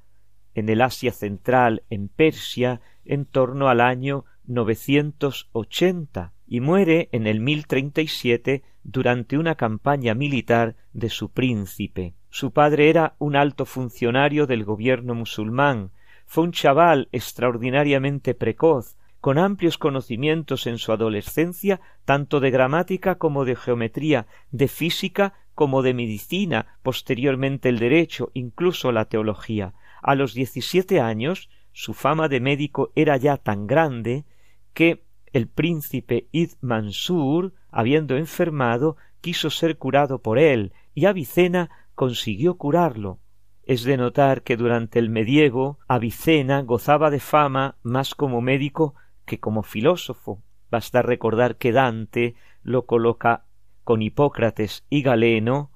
en 0.55 0.69
el 0.69 0.81
Asia 0.81 1.13
Central, 1.13 1.83
en 1.91 2.09
Persia, 2.09 2.81
en 3.05 3.25
torno 3.25 3.69
al 3.69 3.81
año 3.81 4.25
980 4.47 6.33
y 6.47 6.61
muere 6.61 7.09
en 7.13 7.27
el 7.27 7.41
1037 7.41 8.63
durante 8.83 9.39
una 9.39 9.55
campaña 9.55 10.15
militar 10.15 10.77
de 10.93 11.09
su 11.09 11.31
príncipe. 11.31 12.15
Su 12.31 12.53
padre 12.53 12.91
era 12.91 13.15
un 13.19 13.37
alto 13.37 13.65
funcionario 13.65 14.47
del 14.47 14.65
gobierno 14.65 15.15
musulmán, 15.15 15.91
fue 16.27 16.45
un 16.45 16.53
chaval 16.53 17.09
extraordinariamente 17.13 18.35
precoz, 18.35 18.97
con 19.21 19.39
amplios 19.39 19.79
conocimientos 19.79 20.67
en 20.67 20.79
su 20.79 20.93
adolescencia 20.93 21.81
tanto 22.05 22.41
de 22.41 22.51
gramática 22.51 23.15
como 23.15 23.45
de 23.45 23.57
geometría, 23.57 24.27
de 24.51 24.69
física 24.69 25.33
como 25.55 25.83
de 25.83 25.95
medicina, 25.95 26.79
posteriormente 26.83 27.69
el 27.69 27.79
derecho, 27.79 28.31
incluso 28.35 28.93
la 28.93 29.07
teología. 29.07 29.73
A 30.05 30.15
los 30.15 30.35
diecisiete 30.35 31.01
años 31.01 31.49
su 31.73 31.95
fama 31.95 32.29
de 32.29 32.39
médico 32.39 32.93
era 32.95 33.17
ya 33.17 33.39
tan 33.39 33.67
grande 33.67 34.27
que 34.75 35.03
el 35.33 35.49
príncipe 35.49 36.29
Id 36.31 36.51
Mansur, 36.61 37.55
habiendo 37.71 38.19
enfermado, 38.19 38.99
quiso 39.23 39.49
ser 39.49 39.79
curado 39.79 40.21
por 40.21 40.39
él, 40.39 40.75
y 40.95 41.07
Avicena 41.07 41.71
consiguió 41.95 42.59
curarlo. 42.59 43.19
es 43.63 43.85
de 43.85 43.97
notar 43.97 44.43
que 44.43 44.59
durante 44.59 44.99
el 44.99 45.09
medievo 45.09 45.79
Avicena 45.89 46.61
gozaba 46.61 47.09
de 47.09 47.21
fama 47.21 47.79
más 47.83 48.15
como 48.15 48.43
médico 48.43 48.95
que 49.25 49.41
como 49.41 49.63
filósofo. 49.63 50.43
Basta 50.71 51.01
recordar 51.01 51.57
que 51.57 51.73
Dante 51.73 52.35
lo 52.63 52.85
coloca 52.85 53.47
con 53.85 54.03
Hipócrates 54.03 54.85
y 54.91 55.01
Galeno, 55.01 55.73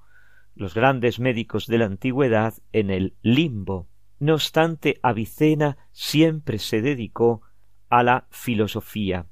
los 0.53 0.75
grandes 0.75 1.19
médicos 1.19 1.65
de 1.65 1.79
la 1.79 1.85
antigüedad, 1.85 2.53
en 2.73 2.91
el 2.91 3.15
limbo. 3.23 3.87
No 4.19 4.33
obstante, 4.33 4.99
Avicena 5.01 5.77
siempre 5.91 6.59
se 6.59 6.81
dedicó 6.81 7.41
a 7.89 8.03
la 8.03 8.27
filosofía. 8.29 9.27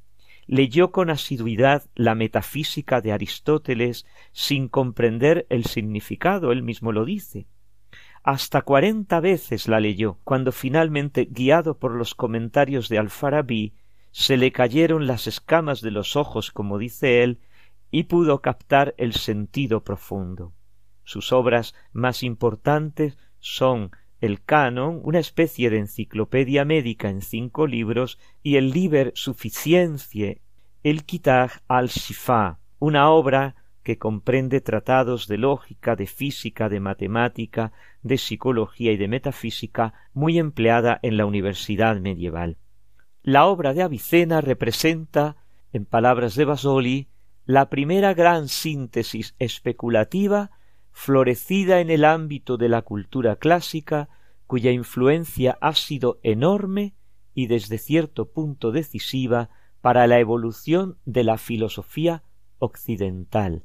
Leyó 0.45 0.91
con 0.91 1.09
asiduidad 1.09 1.83
la 1.93 2.15
metafísica 2.15 3.01
de 3.01 3.11
Aristóteles 3.11 4.05
sin 4.31 4.69
comprender 4.69 5.45
el 5.49 5.65
significado, 5.65 6.53
él 6.53 6.63
mismo 6.63 6.93
lo 6.93 7.03
dice. 7.03 7.47
Hasta 8.23 8.61
cuarenta 8.61 9.19
veces 9.19 9.67
la 9.67 9.79
leyó, 9.79 10.19
cuando 10.23 10.51
finalmente, 10.51 11.27
guiado 11.29 11.77
por 11.77 11.91
los 11.93 12.15
comentarios 12.15 12.89
de 12.89 12.97
Alfarabí, 12.97 13.73
se 14.11 14.37
le 14.37 14.51
cayeron 14.51 15.05
las 15.05 15.27
escamas 15.27 15.81
de 15.81 15.91
los 15.91 16.15
ojos, 16.15 16.51
como 16.51 16.77
dice 16.77 17.23
él, 17.23 17.39
y 17.91 18.03
pudo 18.03 18.41
captar 18.41 18.95
el 18.97 19.13
sentido 19.13 19.83
profundo. 19.83 20.53
Sus 21.03 21.31
obras 21.31 21.75
más 21.93 22.23
importantes 22.23 23.17
son 23.39 23.91
el 24.21 24.43
Canon, 24.43 25.01
una 25.03 25.19
especie 25.19 25.69
de 25.69 25.77
enciclopedia 25.77 26.65
médica 26.65 27.09
en 27.09 27.21
cinco 27.21 27.67
libros, 27.67 28.19
y 28.43 28.55
el 28.55 28.71
Liber 28.71 29.11
Sufficiencie, 29.15 30.41
el 30.83 31.03
Kitab 31.03 31.51
al-Shifa, 31.67 32.59
una 32.79 33.09
obra 33.09 33.55
que 33.83 33.97
comprende 33.97 34.59
tratados 34.59 35.27
de 35.27 35.37
lógica, 35.37 35.95
de 35.95 36.07
física, 36.07 36.67
de 36.67 36.79
matemática, 36.79 37.71
de 38.03 38.17
psicología 38.17 38.91
y 38.91 38.97
de 38.97 39.07
metafísica, 39.07 39.93
muy 40.13 40.39
empleada 40.39 40.99
en 41.03 41.15
la 41.15 41.25
universidad 41.25 41.97
medieval. 41.99 42.57
La 43.23 43.45
obra 43.45 43.73
de 43.73 43.83
Avicena 43.83 44.41
representa, 44.41 45.37
en 45.71 45.85
palabras 45.85 46.35
de 46.35 46.45
Basoli, 46.45 47.07
la 47.45 47.69
primera 47.69 48.13
gran 48.13 48.49
síntesis 48.49 49.35
especulativa 49.39 50.51
florecida 50.99 51.79
en 51.79 51.91
el 51.91 52.03
ámbito 52.03 52.57
de 52.57 52.69
la 52.69 52.81
cultura 52.81 53.35
clásica, 53.35 54.09
cuya 54.47 54.71
influencia 54.71 55.55
ha 55.61 55.75
sido 55.75 56.19
enorme 56.23 56.95
y 57.35 57.45
desde 57.45 57.77
cierto 57.77 58.31
punto 58.31 58.71
decisiva 58.71 59.51
para 59.81 60.07
la 60.07 60.19
evolución 60.19 60.97
de 61.05 61.23
la 61.23 61.37
filosofía 61.37 62.23
occidental. 62.57 63.63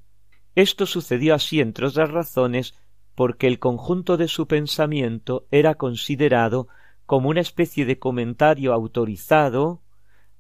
Esto 0.55 0.85
sucedió 0.85 1.35
así, 1.35 1.62
entre 1.62 1.87
otras 1.87 2.11
razones, 2.11 2.74
porque 3.14 3.47
el 3.47 3.59
conjunto 3.59 4.18
de 4.18 4.28
su 4.28 4.47
pensamiento 4.47 5.47
era 5.51 5.76
considerado 5.76 6.68
como 7.07 7.30
una 7.30 7.41
especie 7.41 7.87
de 7.87 7.99
comentario 7.99 8.74
autorizado 8.74 9.80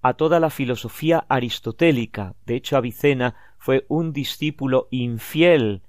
a 0.02 0.12
toda 0.12 0.40
la 0.40 0.50
filosofía 0.50 1.24
aristotélica. 1.30 2.34
De 2.44 2.56
hecho, 2.56 2.76
Avicena 2.76 3.34
fue 3.56 3.86
un 3.88 4.12
discípulo 4.12 4.88
infiel 4.90 5.80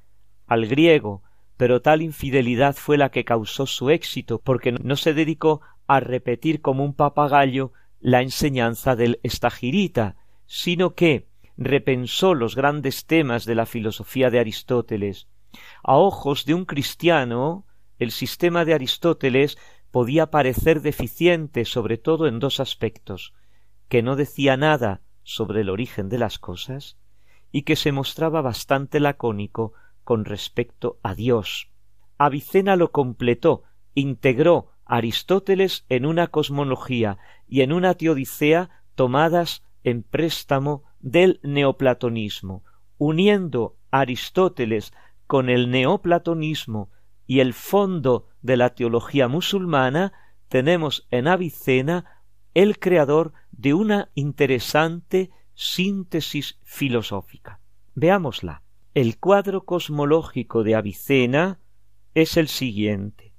al 0.48 0.68
griego, 0.68 1.24
pero 1.58 1.82
tal 1.82 2.02
infidelidad 2.02 2.76
fue 2.76 2.98
la 2.98 3.10
que 3.10 3.26
causó 3.26 3.66
su 3.66 3.90
éxito, 3.90 4.40
porque 4.40 4.72
no 4.72 4.96
se 4.96 5.14
dedicó 5.14 5.62
a 5.88 6.00
repetir 6.00 6.62
como 6.62 6.84
un 6.84 6.94
papagayo 6.94 7.72
la 8.00 8.22
enseñanza 8.22 8.96
del 8.96 9.20
estagirita, 9.24 10.16
sino 10.46 10.96
que 10.96 11.28
repensó 11.56 12.34
los 12.34 12.56
grandes 12.56 13.06
temas 13.06 13.46
de 13.46 13.56
la 13.56 13.66
filosofía 13.66 14.30
de 14.30 14.40
Aristóteles. 14.40 15.28
A 15.84 15.98
ojos 15.98 16.46
de 16.46 16.54
un 16.54 16.66
cristiano, 16.66 17.66
el 18.00 18.12
sistema 18.12 18.66
de 18.66 18.74
Aristóteles 18.74 19.58
podía 19.92 20.32
parecer 20.32 20.82
deficiente 20.82 21.66
sobre 21.66 21.98
todo 21.98 22.28
en 22.28 22.40
dos 22.40 22.60
aspectos 22.60 23.34
que 23.88 24.02
no 24.02 24.16
decía 24.16 24.58
nada 24.58 25.02
sobre 25.22 25.62
el 25.62 25.70
origen 25.70 26.10
de 26.10 26.18
las 26.18 26.40
cosas 26.40 26.98
y 27.52 27.62
que 27.62 27.76
se 27.76 27.92
mostraba 27.92 28.42
bastante 28.42 29.00
lacónico 29.00 29.74
con 30.04 30.26
respecto 30.26 31.00
a 31.04 31.16
Dios. 31.16 31.70
Avicena 32.18 32.76
lo 32.76 32.92
completó, 32.92 33.64
integró 33.94 34.72
Aristóteles 34.86 35.86
en 35.90 36.06
una 36.06 36.28
cosmología 36.28 37.18
y 37.48 37.62
en 37.62 37.72
una 37.74 37.94
teodicea 37.96 38.70
tomadas 38.96 39.64
en 39.84 40.04
préstamo 40.04 40.84
del 41.00 41.40
neoplatonismo, 41.44 42.64
uniendo 42.98 43.78
Aristóteles 43.92 44.94
con 45.28 45.50
el 45.50 45.70
neoplatonismo 45.70 46.90
y 47.26 47.40
el 47.40 47.54
fondo 47.54 48.28
de 48.42 48.58
la 48.58 48.76
teología 48.76 49.28
musulmana, 49.28 50.14
tenemos 50.50 51.08
en 51.12 51.28
Avicena 51.28 52.22
el 52.54 52.80
creador 52.80 53.34
de 53.52 53.74
una 53.74 54.10
interesante 54.14 55.32
síntesis 55.56 56.60
filosófica. 56.64 57.60
Veámosla. 57.96 58.62
El 58.94 59.18
cuadro 59.18 59.66
cosmológico 59.66 60.64
de 60.64 60.76
Avicena 60.76 61.60
es 62.14 62.38
el 62.38 62.48
siguiente. 62.48 63.34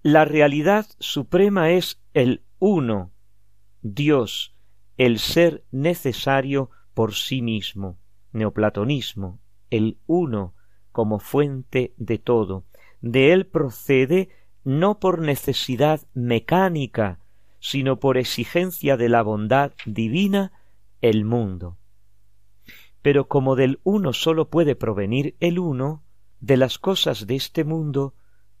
La 0.00 0.24
realidad 0.24 0.86
suprema 1.00 1.70
es 1.70 2.00
el 2.14 2.44
uno, 2.58 3.12
Dios, 3.82 4.54
el 4.96 5.18
ser 5.18 5.64
necesario 5.70 6.70
por 6.94 7.12
sí 7.12 7.42
mismo, 7.42 7.98
neoplatonismo, 8.32 9.38
el 9.68 9.98
uno 10.06 10.54
como 10.92 11.18
fuente 11.18 11.92
de 11.98 12.16
todo. 12.16 12.64
De 13.02 13.34
él 13.34 13.46
procede 13.46 14.30
no 14.64 14.98
por 14.98 15.20
necesidad 15.20 16.00
mecánica, 16.14 17.20
sino 17.60 18.00
por 18.00 18.16
exigencia 18.16 18.96
de 18.96 19.10
la 19.10 19.20
bondad 19.20 19.72
divina 19.84 20.52
el 21.02 21.26
mundo. 21.26 21.76
Pero 23.06 23.28
como 23.28 23.54
del 23.54 23.78
uno 23.84 24.12
sólo 24.12 24.50
puede 24.50 24.74
provenir 24.74 25.36
el 25.38 25.60
uno, 25.60 26.02
de 26.40 26.56
las 26.56 26.80
cosas 26.80 27.28
de 27.28 27.36
este 27.36 27.62
mundo 27.62 28.16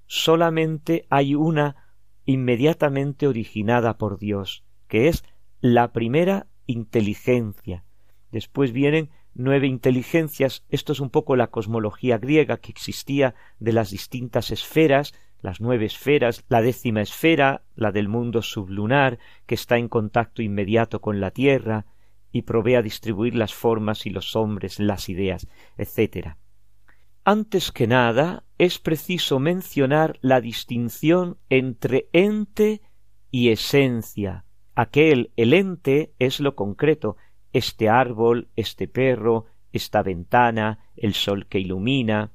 solamente 0.06 1.04
hay 1.10 1.34
una 1.34 1.96
inmediatamente 2.26 3.26
originada 3.26 3.98
por 3.98 4.20
Dios, 4.20 4.62
que 4.86 5.08
es 5.08 5.24
la 5.60 5.92
primera 5.92 6.46
inteligencia. 6.66 7.82
Después 8.30 8.70
vienen 8.70 9.10
nueve 9.34 9.66
inteligencias, 9.66 10.64
esto 10.68 10.92
es 10.92 11.00
un 11.00 11.10
poco 11.10 11.34
la 11.34 11.48
cosmología 11.48 12.16
griega 12.16 12.58
que 12.58 12.70
existía 12.70 13.34
de 13.58 13.72
las 13.72 13.90
distintas 13.90 14.52
esferas, 14.52 15.12
las 15.40 15.60
nueve 15.60 15.86
esferas, 15.86 16.44
la 16.48 16.62
décima 16.62 17.02
esfera, 17.02 17.64
la 17.74 17.90
del 17.90 18.08
mundo 18.08 18.42
sublunar, 18.42 19.18
que 19.46 19.56
está 19.56 19.76
en 19.76 19.88
contacto 19.88 20.40
inmediato 20.40 21.00
con 21.00 21.18
la 21.18 21.32
Tierra, 21.32 21.86
y 22.36 22.42
provee 22.42 22.74
a 22.74 22.82
distribuir 22.82 23.34
las 23.34 23.54
formas 23.54 24.04
y 24.04 24.10
los 24.10 24.36
hombres, 24.36 24.78
las 24.78 25.08
ideas, 25.08 25.48
etc. 25.78 26.36
Antes 27.24 27.72
que 27.72 27.86
nada, 27.86 28.44
es 28.58 28.78
preciso 28.78 29.38
mencionar 29.38 30.18
la 30.20 30.42
distinción 30.42 31.38
entre 31.48 32.08
ente 32.12 32.82
y 33.30 33.48
esencia. 33.48 34.44
Aquel, 34.74 35.32
el 35.36 35.54
ente, 35.54 36.12
es 36.18 36.38
lo 36.40 36.54
concreto, 36.54 37.16
este 37.54 37.88
árbol, 37.88 38.50
este 38.54 38.86
perro, 38.86 39.46
esta 39.72 40.02
ventana, 40.02 40.90
el 40.94 41.14
sol 41.14 41.46
que 41.46 41.58
ilumina, 41.58 42.32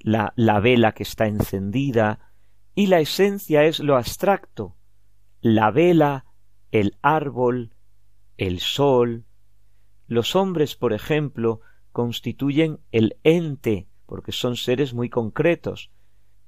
la, 0.00 0.32
la 0.34 0.58
vela 0.58 0.92
que 0.92 1.04
está 1.04 1.28
encendida, 1.28 2.32
y 2.74 2.88
la 2.88 2.98
esencia 2.98 3.64
es 3.64 3.78
lo 3.78 3.96
abstracto, 3.96 4.74
la 5.40 5.70
vela, 5.70 6.24
el 6.72 6.96
árbol, 7.02 7.72
el 8.36 8.58
sol, 8.58 9.27
los 10.08 10.34
hombres, 10.34 10.74
por 10.74 10.92
ejemplo, 10.92 11.60
constituyen 11.92 12.80
el 12.90 13.18
ente, 13.22 13.86
porque 14.06 14.32
son 14.32 14.56
seres 14.56 14.94
muy 14.94 15.10
concretos. 15.10 15.90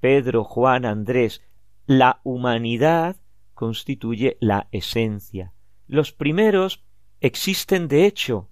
Pedro, 0.00 0.44
Juan, 0.44 0.86
Andrés, 0.86 1.42
la 1.86 2.20
humanidad 2.24 3.16
constituye 3.54 4.38
la 4.40 4.68
esencia. 4.72 5.52
Los 5.86 6.12
primeros 6.12 6.82
existen 7.20 7.86
de 7.86 8.06
hecho, 8.06 8.48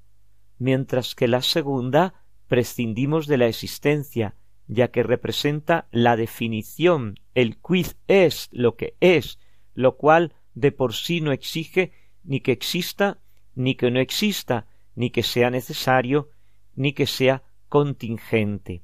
mientras 0.58 1.14
que 1.14 1.26
la 1.26 1.40
segunda 1.40 2.14
prescindimos 2.46 3.26
de 3.26 3.38
la 3.38 3.46
existencia, 3.46 4.34
ya 4.66 4.88
que 4.88 5.02
representa 5.02 5.88
la 5.90 6.16
definición, 6.16 7.18
el 7.34 7.56
quiz 7.56 7.96
es 8.08 8.48
lo 8.52 8.76
que 8.76 8.96
es, 9.00 9.38
lo 9.74 9.96
cual 9.96 10.34
de 10.54 10.72
por 10.72 10.92
sí 10.92 11.22
no 11.22 11.32
exige 11.32 11.92
ni 12.24 12.40
que 12.40 12.52
exista 12.52 13.18
ni 13.54 13.74
que 13.74 13.90
no 13.90 14.00
exista, 14.00 14.66
ni 14.98 15.10
que 15.10 15.22
sea 15.22 15.48
necesario, 15.48 16.28
ni 16.74 16.92
que 16.92 17.06
sea 17.06 17.44
contingente. 17.68 18.82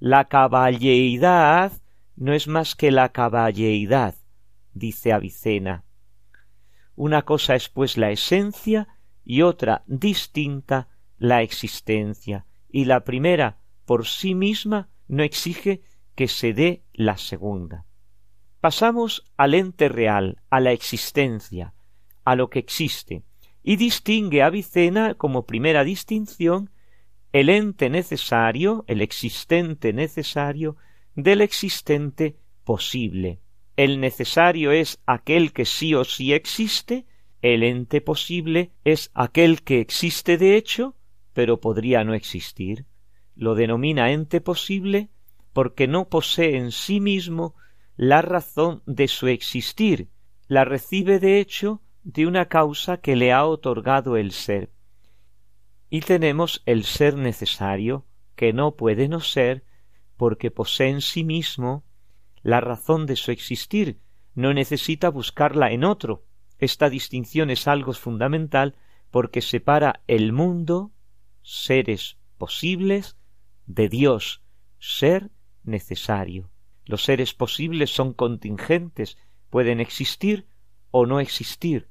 La 0.00 0.24
caballeidad 0.24 1.70
no 2.16 2.32
es 2.32 2.48
más 2.48 2.74
que 2.74 2.90
la 2.90 3.10
caballeidad, 3.10 4.16
dice 4.72 5.12
Avicena. 5.12 5.84
Una 6.96 7.22
cosa 7.22 7.54
es 7.54 7.68
pues 7.68 7.96
la 7.96 8.10
esencia 8.10 8.88
y 9.24 9.42
otra 9.42 9.84
distinta 9.86 10.88
la 11.18 11.42
existencia, 11.42 12.44
y 12.68 12.86
la 12.86 13.04
primera 13.04 13.60
por 13.84 14.08
sí 14.08 14.34
misma 14.34 14.88
no 15.06 15.22
exige 15.22 15.82
que 16.16 16.26
se 16.26 16.52
dé 16.52 16.82
la 16.92 17.16
segunda. 17.16 17.84
Pasamos 18.60 19.30
al 19.36 19.54
ente 19.54 19.88
real, 19.88 20.42
a 20.50 20.58
la 20.58 20.72
existencia, 20.72 21.74
a 22.24 22.34
lo 22.34 22.50
que 22.50 22.58
existe, 22.58 23.22
y 23.62 23.76
distingue 23.76 24.42
Avicena 24.42 25.14
como 25.14 25.46
primera 25.46 25.84
distinción 25.84 26.70
el 27.32 27.50
ente 27.50 27.90
necesario, 27.90 28.84
el 28.86 29.02
existente 29.02 29.92
necesario, 29.92 30.76
del 31.14 31.40
existente 31.40 32.36
posible. 32.64 33.40
El 33.76 34.00
necesario 34.00 34.72
es 34.72 34.98
aquel 35.06 35.52
que 35.52 35.64
sí 35.64 35.94
o 35.94 36.04
sí 36.04 36.32
existe, 36.32 37.06
el 37.42 37.62
ente 37.62 38.00
posible 38.00 38.72
es 38.84 39.10
aquel 39.14 39.62
que 39.62 39.80
existe 39.80 40.38
de 40.38 40.56
hecho, 40.56 40.96
pero 41.32 41.60
podría 41.60 42.02
no 42.02 42.14
existir. 42.14 42.86
Lo 43.36 43.54
denomina 43.54 44.10
ente 44.10 44.40
posible 44.40 45.10
porque 45.52 45.86
no 45.86 46.08
posee 46.08 46.56
en 46.56 46.72
sí 46.72 47.00
mismo 47.00 47.54
la 47.96 48.22
razón 48.22 48.82
de 48.86 49.06
su 49.06 49.28
existir, 49.28 50.08
la 50.46 50.64
recibe 50.64 51.18
de 51.18 51.40
hecho 51.40 51.82
de 52.08 52.26
una 52.26 52.46
causa 52.46 53.02
que 53.02 53.16
le 53.16 53.34
ha 53.34 53.44
otorgado 53.44 54.16
el 54.16 54.32
ser. 54.32 54.70
Y 55.90 56.00
tenemos 56.00 56.62
el 56.64 56.84
ser 56.84 57.16
necesario, 57.16 58.06
que 58.34 58.54
no 58.54 58.76
puede 58.76 59.08
no 59.08 59.20
ser, 59.20 59.62
porque 60.16 60.50
posee 60.50 60.88
en 60.88 61.02
sí 61.02 61.22
mismo 61.22 61.84
la 62.42 62.62
razón 62.62 63.04
de 63.04 63.14
su 63.14 63.30
existir, 63.30 64.00
no 64.34 64.54
necesita 64.54 65.10
buscarla 65.10 65.70
en 65.70 65.84
otro. 65.84 66.24
Esta 66.58 66.88
distinción 66.88 67.50
es 67.50 67.68
algo 67.68 67.92
fundamental 67.92 68.74
porque 69.10 69.42
separa 69.42 70.00
el 70.06 70.32
mundo, 70.32 70.92
seres 71.42 72.16
posibles, 72.38 73.18
de 73.66 73.90
Dios, 73.90 74.42
ser 74.78 75.30
necesario. 75.62 76.50
Los 76.86 77.04
seres 77.04 77.34
posibles 77.34 77.90
son 77.90 78.14
contingentes, 78.14 79.18
pueden 79.50 79.78
existir 79.78 80.46
o 80.90 81.04
no 81.04 81.20
existir. 81.20 81.87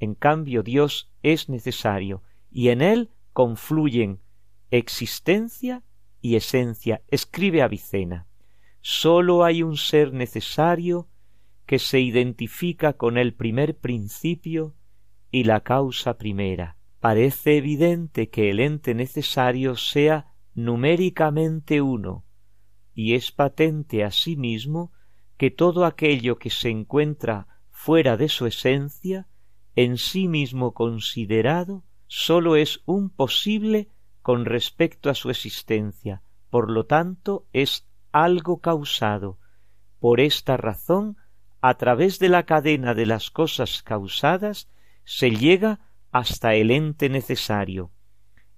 En 0.00 0.14
cambio, 0.14 0.62
Dios 0.62 1.10
es 1.22 1.48
necesario 1.48 2.22
y 2.50 2.68
en 2.68 2.82
él 2.82 3.10
confluyen 3.32 4.20
existencia 4.70 5.82
y 6.20 6.36
esencia. 6.36 7.02
Escribe 7.08 7.62
Avicena. 7.62 8.26
Sólo 8.80 9.44
hay 9.44 9.62
un 9.62 9.76
ser 9.76 10.12
necesario 10.12 11.08
que 11.66 11.78
se 11.78 12.00
identifica 12.00 12.94
con 12.94 13.18
el 13.18 13.34
primer 13.34 13.76
principio 13.76 14.74
y 15.30 15.44
la 15.44 15.60
causa 15.60 16.16
primera. 16.16 16.76
Parece 17.00 17.58
evidente 17.58 18.30
que 18.30 18.50
el 18.50 18.60
ente 18.60 18.94
necesario 18.94 19.76
sea 19.76 20.34
numéricamente 20.54 21.80
uno, 21.80 22.24
y 22.94 23.14
es 23.14 23.30
patente 23.30 24.02
asimismo 24.02 24.92
que 25.36 25.50
todo 25.50 25.84
aquello 25.84 26.38
que 26.38 26.50
se 26.50 26.70
encuentra 26.70 27.46
fuera 27.70 28.16
de 28.16 28.28
su 28.28 28.46
esencia, 28.46 29.28
en 29.78 29.96
sí 29.96 30.26
mismo 30.26 30.74
considerado, 30.74 31.84
sólo 32.08 32.56
es 32.56 32.80
un 32.84 33.10
posible 33.10 33.88
con 34.22 34.44
respecto 34.44 35.08
a 35.08 35.14
su 35.14 35.30
existencia, 35.30 36.20
por 36.50 36.68
lo 36.68 36.86
tanto 36.86 37.46
es 37.52 37.86
algo 38.10 38.58
causado. 38.58 39.38
Por 40.00 40.18
esta 40.18 40.56
razón, 40.56 41.16
a 41.60 41.74
través 41.74 42.18
de 42.18 42.28
la 42.28 42.42
cadena 42.42 42.92
de 42.92 43.06
las 43.06 43.30
cosas 43.30 43.84
causadas, 43.84 44.68
se 45.04 45.30
llega 45.30 45.78
hasta 46.10 46.56
el 46.56 46.72
ente 46.72 47.08
necesario. 47.08 47.92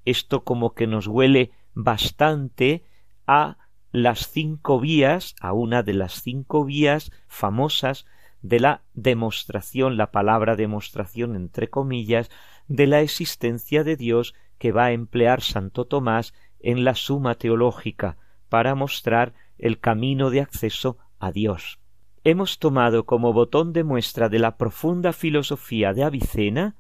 Esto 0.07 0.43
como 0.43 0.73
que 0.73 0.87
nos 0.87 1.07
huele 1.07 1.51
bastante 1.75 2.87
a 3.27 3.59
las 3.93 4.31
cinco 4.31 4.81
vías, 4.81 5.35
a 5.39 5.53
una 5.53 5.83
de 5.83 5.93
las 5.93 6.23
cinco 6.23 6.65
vías 6.65 7.13
famosas 7.29 8.07
de 8.43 8.61
la 8.61 8.83
demostración, 8.95 9.97
la 9.97 10.11
palabra 10.11 10.57
demostración 10.57 11.37
entre 11.37 11.69
comillas, 11.69 12.31
de 12.69 12.87
la 12.87 13.01
existencia 13.01 13.85
de 13.85 13.97
Dios 13.97 14.35
que 14.59 14.73
va 14.73 14.87
a 14.87 14.93
emplear 14.93 15.43
Santo 15.43 15.87
Tomás 15.87 16.35
en 16.61 16.85
la 16.85 16.95
Suma 16.95 17.35
Teológica 17.37 18.17
para 18.49 18.75
mostrar 18.75 19.35
el 19.59 19.81
camino 19.81 20.31
de 20.31 20.41
acceso 20.41 20.99
a 21.19 21.33
Dios. 21.33 21.79
Hemos 22.25 22.59
tomado 22.59 23.07
como 23.07 23.33
botón 23.33 23.73
de 23.73 23.85
muestra 23.85 24.29
de 24.29 24.39
la 24.39 24.57
profunda 24.57 25.13
filosofía 25.13 25.93
de 25.95 26.05
Avicena 26.05 26.77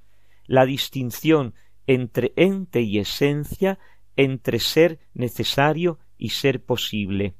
la 0.47 0.67
distinción 0.67 1.55
entre 1.87 2.33
ente 2.37 2.81
y 2.81 2.99
esencia, 2.99 3.79
entre 4.17 4.59
ser 4.59 4.99
necesario 5.15 5.99
y 6.19 6.31
ser 6.31 6.65
posible. 6.65 7.35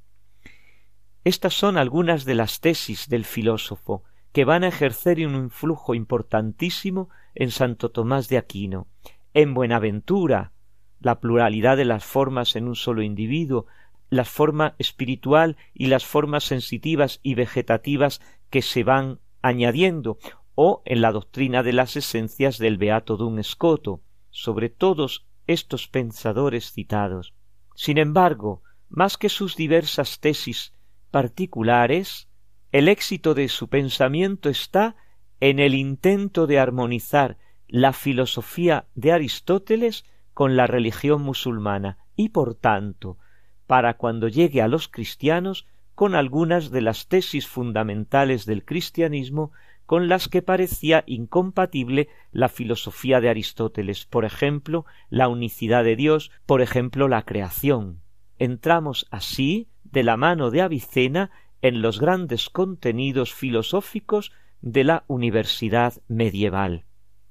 Estas 1.25 1.55
son 1.55 1.77
algunas 1.77 2.25
de 2.25 2.35
las 2.35 2.61
tesis 2.61 3.09
del 3.09 3.25
filósofo 3.25 4.05
que 4.33 4.45
van 4.45 4.65
a 4.65 4.69
ejercer 4.69 5.27
un 5.27 5.35
influjo 5.35 5.95
importantísimo 5.95 7.09
en 7.35 7.51
Santo 7.51 7.91
Tomás 7.91 8.29
de 8.29 8.39
Aquino, 8.39 8.87
en 9.35 9.55
Buenaventura, 9.55 10.53
la 11.01 11.21
pluralidad 11.21 11.77
de 11.77 11.85
las 11.85 12.05
formas 12.05 12.57
en 12.57 12.69
un 12.69 12.77
solo 12.77 13.03
individuo, 13.03 13.67
la 14.09 14.25
forma 14.25 14.75
espiritual 14.79 15.57
y 15.73 15.87
las 15.87 16.05
formas 16.05 16.45
sensitivas 16.45 17.21
y 17.23 17.35
vegetativas 17.35 18.21
que 18.51 18.63
se 18.63 18.85
van 18.85 19.21
añadiendo, 19.43 20.19
o 20.55 20.83
en 20.85 21.01
la 21.01 21.13
doctrina 21.13 21.63
de 21.63 21.73
las 21.73 21.97
esencias 21.97 22.59
del 22.59 22.77
Beato 22.77 23.17
Dun 23.17 23.39
Escoto, 23.39 24.03
sobre 24.31 24.69
todos 24.69 25.27
estos 25.47 25.89
pensadores 25.89 26.73
citados. 26.73 27.35
Sin 27.75 27.99
embargo, 27.99 28.63
más 28.89 29.17
que 29.17 29.29
sus 29.29 29.57
diversas 29.57 30.21
tesis 30.21 30.75
particulares, 31.11 32.29
el 32.73 32.89
éxito 32.89 33.35
de 33.35 33.49
su 33.49 33.69
pensamiento 33.69 34.49
está 34.49 34.97
en 35.41 35.59
el 35.59 35.75
intento 35.75 36.47
de 36.47 36.59
armonizar 36.59 37.37
la 37.67 37.93
filosofía 37.93 38.87
de 38.95 39.13
Aristóteles 39.13 40.05
con 40.35 40.57
la 40.57 40.67
religión 40.67 41.23
musulmana 41.23 41.99
y 42.17 42.31
por 42.31 42.55
tanto 42.55 43.19
para 43.67 43.95
cuando 43.95 44.29
llegue 44.29 44.63
a 44.63 44.69
los 44.69 44.89
cristianos 44.89 45.67
con 45.95 46.15
algunas 46.15 46.71
de 46.71 46.81
las 46.81 47.09
tesis 47.09 47.47
fundamentales 47.47 48.47
del 48.47 48.65
cristianismo 48.65 49.53
con 49.87 50.09
las 50.09 50.29
que 50.29 50.41
parecía 50.41 51.03
incompatible 51.07 52.09
la 52.31 52.49
filosofía 52.49 53.21
de 53.21 53.29
Aristóteles, 53.29 54.07
por 54.07 54.25
ejemplo, 54.25 54.87
la 55.09 55.29
unicidad 55.29 55.83
de 55.83 55.97
Dios, 55.97 56.31
por 56.47 56.63
ejemplo, 56.63 57.09
la 57.09 57.23
creación. 57.23 58.01
Entramos 58.39 59.07
así, 59.11 59.69
de 59.83 60.05
la 60.05 60.17
mano 60.17 60.51
de 60.51 60.63
Avicena, 60.63 61.31
en 61.63 61.83
los 61.83 62.01
grandes 62.01 62.49
contenidos 62.49 63.35
filosóficos 63.35 64.33
de 64.63 64.85
la 64.85 65.05
universidad 65.07 65.95
medieval. 66.09 66.85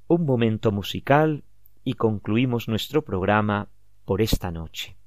Un 0.08 0.26
momento 0.26 0.72
musical 0.72 1.44
y 1.84 1.94
concluimos 1.94 2.68
nuestro 2.68 3.04
programa 3.04 3.70
por 4.06 4.22
esta 4.22 4.52
noche. 4.52 4.99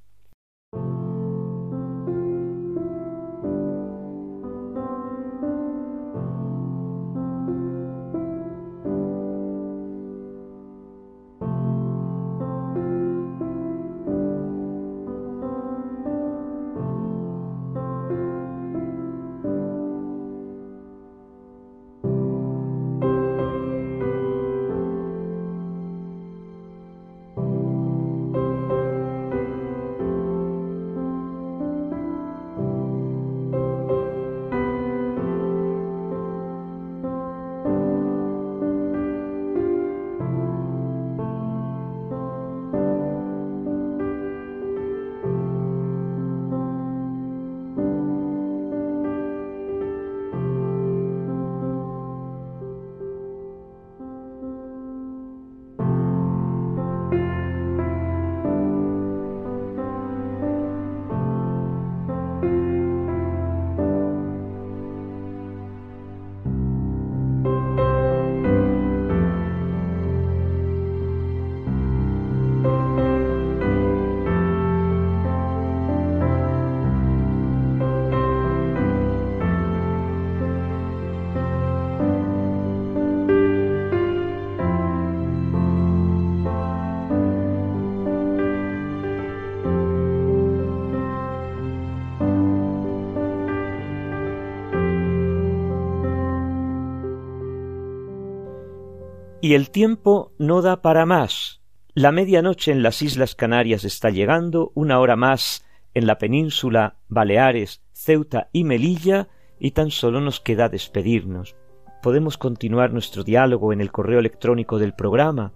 Y 99.43 99.55
el 99.55 99.71
tiempo 99.71 100.31
no 100.39 100.63
da 100.63 100.83
para 100.83 101.05
más. 101.05 101.63
La 101.95 102.13
medianoche 102.13 102.71
en 102.71 102.85
las 102.85 103.03
Islas 103.03 103.35
Canarias 103.35 103.83
está 103.83 104.09
llegando, 104.09 104.71
una 104.77 105.01
hora 105.01 105.17
más 105.17 105.67
en 105.95 106.07
la 106.07 106.17
península, 106.17 106.95
Baleares, 107.09 107.83
Ceuta 107.93 108.49
y 108.53 108.63
Melilla, 108.63 109.27
y 109.59 109.73
tan 109.73 109.91
solo 109.91 110.21
nos 110.21 110.39
queda 110.39 110.69
despedirnos. 110.69 111.57
Podemos 112.05 112.39
continuar 112.39 112.93
nuestro 112.93 113.25
diálogo 113.25 113.73
en 113.73 113.81
el 113.81 113.91
correo 113.91 114.21
electrónico 114.21 114.79
del 114.79 114.95
programa, 114.95 115.53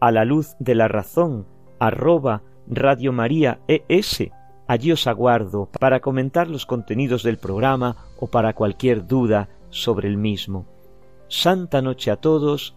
a 0.00 0.12
la 0.12 0.26
luz 0.26 0.54
de 0.58 0.74
la 0.74 0.88
razón, 0.88 1.46
arroba 1.78 2.42
Radio 2.66 3.10
María 3.10 3.60
ES. 3.68 4.30
Allí 4.66 4.92
os 4.92 5.06
aguardo 5.06 5.70
para 5.80 6.00
comentar 6.00 6.46
los 6.46 6.66
contenidos 6.66 7.22
del 7.22 7.38
programa 7.38 7.96
o 8.18 8.26
para 8.26 8.52
cualquier 8.52 9.06
duda 9.06 9.48
sobre 9.70 10.08
el 10.08 10.18
mismo. 10.18 10.66
Santa 11.28 11.80
noche 11.80 12.10
a 12.10 12.16
todos, 12.16 12.76